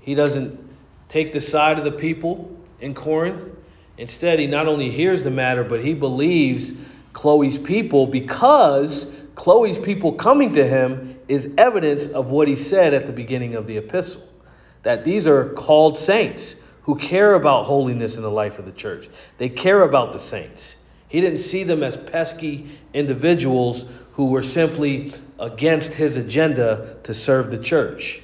He 0.00 0.14
doesn't 0.14 0.58
take 1.08 1.32
the 1.32 1.40
side 1.40 1.78
of 1.78 1.84
the 1.84 1.92
people 1.92 2.56
in 2.80 2.94
Corinth. 2.94 3.42
Instead, 3.96 4.38
he 4.38 4.46
not 4.46 4.66
only 4.66 4.90
hears 4.90 5.22
the 5.22 5.30
matter, 5.30 5.64
but 5.64 5.82
he 5.84 5.94
believes 5.94 6.72
Chloe's 7.12 7.58
people 7.58 8.06
because 8.06 9.06
Chloe's 9.34 9.78
people 9.78 10.12
coming 10.12 10.52
to 10.54 10.66
him 10.66 11.09
is 11.30 11.48
evidence 11.56 12.08
of 12.08 12.26
what 12.26 12.48
he 12.48 12.56
said 12.56 12.92
at 12.92 13.06
the 13.06 13.12
beginning 13.12 13.54
of 13.54 13.68
the 13.68 13.76
epistle 13.76 14.20
that 14.82 15.04
these 15.04 15.28
are 15.28 15.50
called 15.50 15.96
saints 15.96 16.56
who 16.82 16.96
care 16.96 17.34
about 17.34 17.66
holiness 17.66 18.16
in 18.16 18.22
the 18.22 18.30
life 18.30 18.58
of 18.58 18.64
the 18.64 18.72
church. 18.72 19.08
They 19.38 19.48
care 19.48 19.82
about 19.82 20.12
the 20.12 20.18
saints. 20.18 20.74
He 21.06 21.20
didn't 21.20 21.38
see 21.38 21.62
them 21.62 21.84
as 21.84 21.96
pesky 21.96 22.80
individuals 22.94 23.84
who 24.14 24.26
were 24.26 24.42
simply 24.42 25.12
against 25.38 25.92
his 25.92 26.16
agenda 26.16 26.96
to 27.04 27.14
serve 27.14 27.52
the 27.52 27.58
church. 27.58 28.22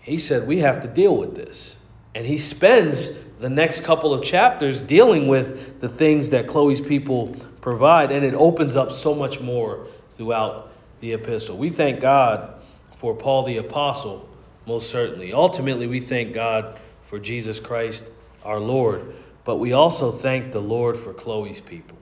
He 0.00 0.16
said, 0.16 0.46
We 0.46 0.60
have 0.60 0.80
to 0.80 0.88
deal 0.88 1.14
with 1.14 1.36
this. 1.36 1.76
And 2.14 2.24
he 2.24 2.38
spends 2.38 3.10
the 3.38 3.50
next 3.50 3.80
couple 3.80 4.14
of 4.14 4.24
chapters 4.24 4.80
dealing 4.80 5.28
with 5.28 5.78
the 5.80 5.90
things 5.90 6.30
that 6.30 6.46
Chloe's 6.46 6.80
people 6.80 7.36
provide, 7.60 8.12
and 8.12 8.24
it 8.24 8.32
opens 8.32 8.76
up 8.76 8.92
so 8.92 9.14
much 9.14 9.40
more 9.40 9.88
throughout 10.16 10.65
the 11.00 11.12
epistle. 11.12 11.56
We 11.56 11.70
thank 11.70 12.00
God 12.00 12.54
for 12.98 13.14
Paul 13.14 13.44
the 13.44 13.58
Apostle, 13.58 14.28
most 14.66 14.90
certainly. 14.90 15.32
Ultimately, 15.32 15.86
we 15.86 16.00
thank 16.00 16.34
God 16.34 16.78
for 17.08 17.18
Jesus 17.18 17.60
Christ 17.60 18.04
our 18.44 18.60
Lord, 18.60 19.14
but 19.44 19.56
we 19.56 19.72
also 19.72 20.12
thank 20.12 20.52
the 20.52 20.60
Lord 20.60 20.96
for 20.96 21.12
Chloe's 21.12 21.60
people 21.60 21.98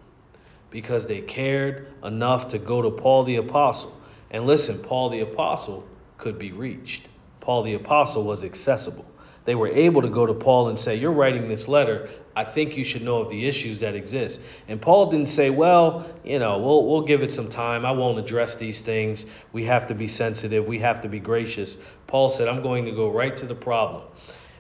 because 0.71 1.07
they 1.07 1.21
cared 1.21 1.93
enough 2.03 2.49
to 2.49 2.59
go 2.59 2.83
to 2.83 2.91
Paul 2.91 3.25
the 3.25 3.37
Apostle. 3.37 3.99
And 4.31 4.47
listen, 4.47 4.79
Paul 4.79 5.11
the 5.11 5.21
Apostle 5.21 5.87
could 6.19 6.39
be 6.39 6.53
reached. 6.53 7.07
Paul 7.41 7.63
the 7.63 7.75
Apostle 7.75 8.25
was 8.25 8.43
accessible. 8.43 9.07
They 9.45 9.55
were 9.55 9.69
able 9.69 10.01
to 10.03 10.09
go 10.09 10.25
to 10.25 10.35
Paul 10.35 10.69
and 10.69 10.79
say, 10.79 10.97
You're 10.97 11.13
writing 11.13 11.49
this 11.49 11.69
letter. 11.69 12.09
I 12.37 12.45
think 12.45 12.77
you 12.77 12.83
should 12.83 13.03
know 13.03 13.19
of 13.19 13.31
the 13.31 13.47
issues 13.47 13.79
that 13.81 13.95
exist. 13.95 14.41
And 14.69 14.81
Paul 14.81 15.11
didn't 15.11 15.29
say, 15.29 15.51
Well, 15.51 16.07
you 16.25 16.39
know, 16.39 16.59
we'll, 16.59 16.87
we'll 16.87 17.03
give 17.03 17.23
it 17.23 17.35
some 17.35 17.49
time. 17.49 17.85
I 17.85 17.93
won't 17.93 18.19
address 18.19 18.55
these 18.55 18.81
things. 18.81 19.27
We 19.53 19.65
have 19.67 19.87
to 19.89 19.95
be 19.95 20.09
sensitive. 20.09 20.67
We 20.67 20.79
have 20.79 21.01
to 21.03 21.09
be 21.09 21.21
gracious. 21.21 21.77
Paul 22.07 22.31
said, 22.31 22.49
I'm 22.49 22.63
going 22.63 22.87
to 22.87 22.93
go 22.93 23.11
right 23.11 23.37
to 23.37 23.47
the 23.47 23.55
problem. 23.55 24.03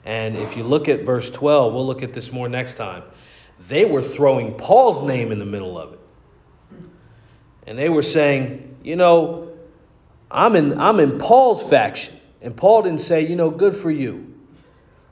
And 0.04 0.36
if 0.36 0.56
you 0.56 0.64
look 0.64 0.88
at 0.88 1.06
verse 1.06 1.30
12, 1.30 1.72
we'll 1.72 1.86
look 1.86 2.02
at 2.02 2.12
this 2.12 2.30
more 2.30 2.48
next 2.48 2.74
time. 2.74 3.04
They 3.68 3.86
were 3.86 4.02
throwing 4.02 4.54
Paul's 4.54 5.02
name 5.02 5.32
in 5.32 5.38
the 5.38 5.46
middle 5.46 5.78
of 5.78 5.94
it. 5.94 6.00
And 7.66 7.78
they 7.78 7.88
were 7.88 8.02
saying, 8.02 8.76
You 8.82 8.96
know, 8.96 9.56
I'm 10.30 10.56
in, 10.56 10.78
I'm 10.78 11.00
in 11.00 11.18
Paul's 11.18 11.62
faction. 11.70 12.16
And 12.42 12.54
Paul 12.54 12.82
didn't 12.82 13.00
say, 13.00 13.26
You 13.26 13.36
know, 13.36 13.48
good 13.48 13.74
for 13.74 13.90
you. 13.90 14.33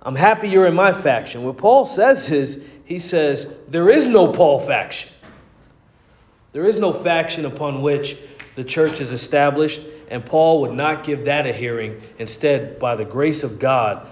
I'm 0.04 0.16
happy 0.16 0.48
you're 0.48 0.66
in 0.66 0.74
my 0.74 0.92
faction. 0.92 1.44
What 1.44 1.56
Paul 1.56 1.84
says 1.86 2.30
is, 2.30 2.62
he 2.84 2.98
says, 2.98 3.46
there 3.68 3.88
is 3.88 4.06
no 4.06 4.32
Paul 4.32 4.66
faction. 4.66 5.10
There 6.52 6.66
is 6.66 6.78
no 6.78 6.92
faction 6.92 7.46
upon 7.46 7.82
which 7.82 8.16
the 8.56 8.64
church 8.64 9.00
is 9.00 9.12
established, 9.12 9.80
and 10.10 10.26
Paul 10.26 10.60
would 10.62 10.72
not 10.72 11.04
give 11.04 11.24
that 11.24 11.46
a 11.46 11.52
hearing. 11.52 12.02
Instead, 12.18 12.78
by 12.78 12.96
the 12.96 13.04
grace 13.04 13.42
of 13.42 13.58
God, 13.58 14.06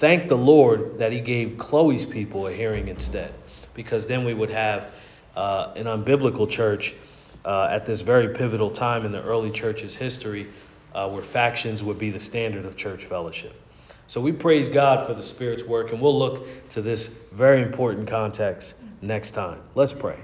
thank 0.00 0.28
the 0.28 0.36
Lord 0.36 0.98
that 0.98 1.12
he 1.12 1.20
gave 1.20 1.56
Chloe's 1.56 2.04
people 2.04 2.48
a 2.48 2.52
hearing 2.52 2.88
instead, 2.88 3.32
because 3.74 4.06
then 4.06 4.24
we 4.24 4.34
would 4.34 4.50
have 4.50 4.90
uh, 5.36 5.72
an 5.76 5.86
unbiblical 5.86 6.50
church 6.50 6.94
uh, 7.44 7.68
at 7.70 7.86
this 7.86 8.00
very 8.00 8.34
pivotal 8.34 8.70
time 8.70 9.06
in 9.06 9.12
the 9.12 9.22
early 9.22 9.50
church's 9.50 9.94
history 9.94 10.48
uh, 10.94 11.08
where 11.08 11.22
factions 11.22 11.82
would 11.84 11.98
be 11.98 12.10
the 12.10 12.20
standard 12.20 12.64
of 12.64 12.76
church 12.76 13.06
fellowship. 13.06 13.54
So 14.08 14.20
we 14.22 14.32
praise 14.32 14.68
God 14.68 15.06
for 15.06 15.14
the 15.14 15.22
Spirit's 15.22 15.64
work, 15.64 15.92
and 15.92 16.00
we'll 16.00 16.18
look 16.18 16.68
to 16.70 16.82
this 16.82 17.08
very 17.32 17.62
important 17.62 18.08
context 18.08 18.74
next 19.02 19.32
time. 19.32 19.60
Let's 19.74 19.92
pray. 19.92 20.18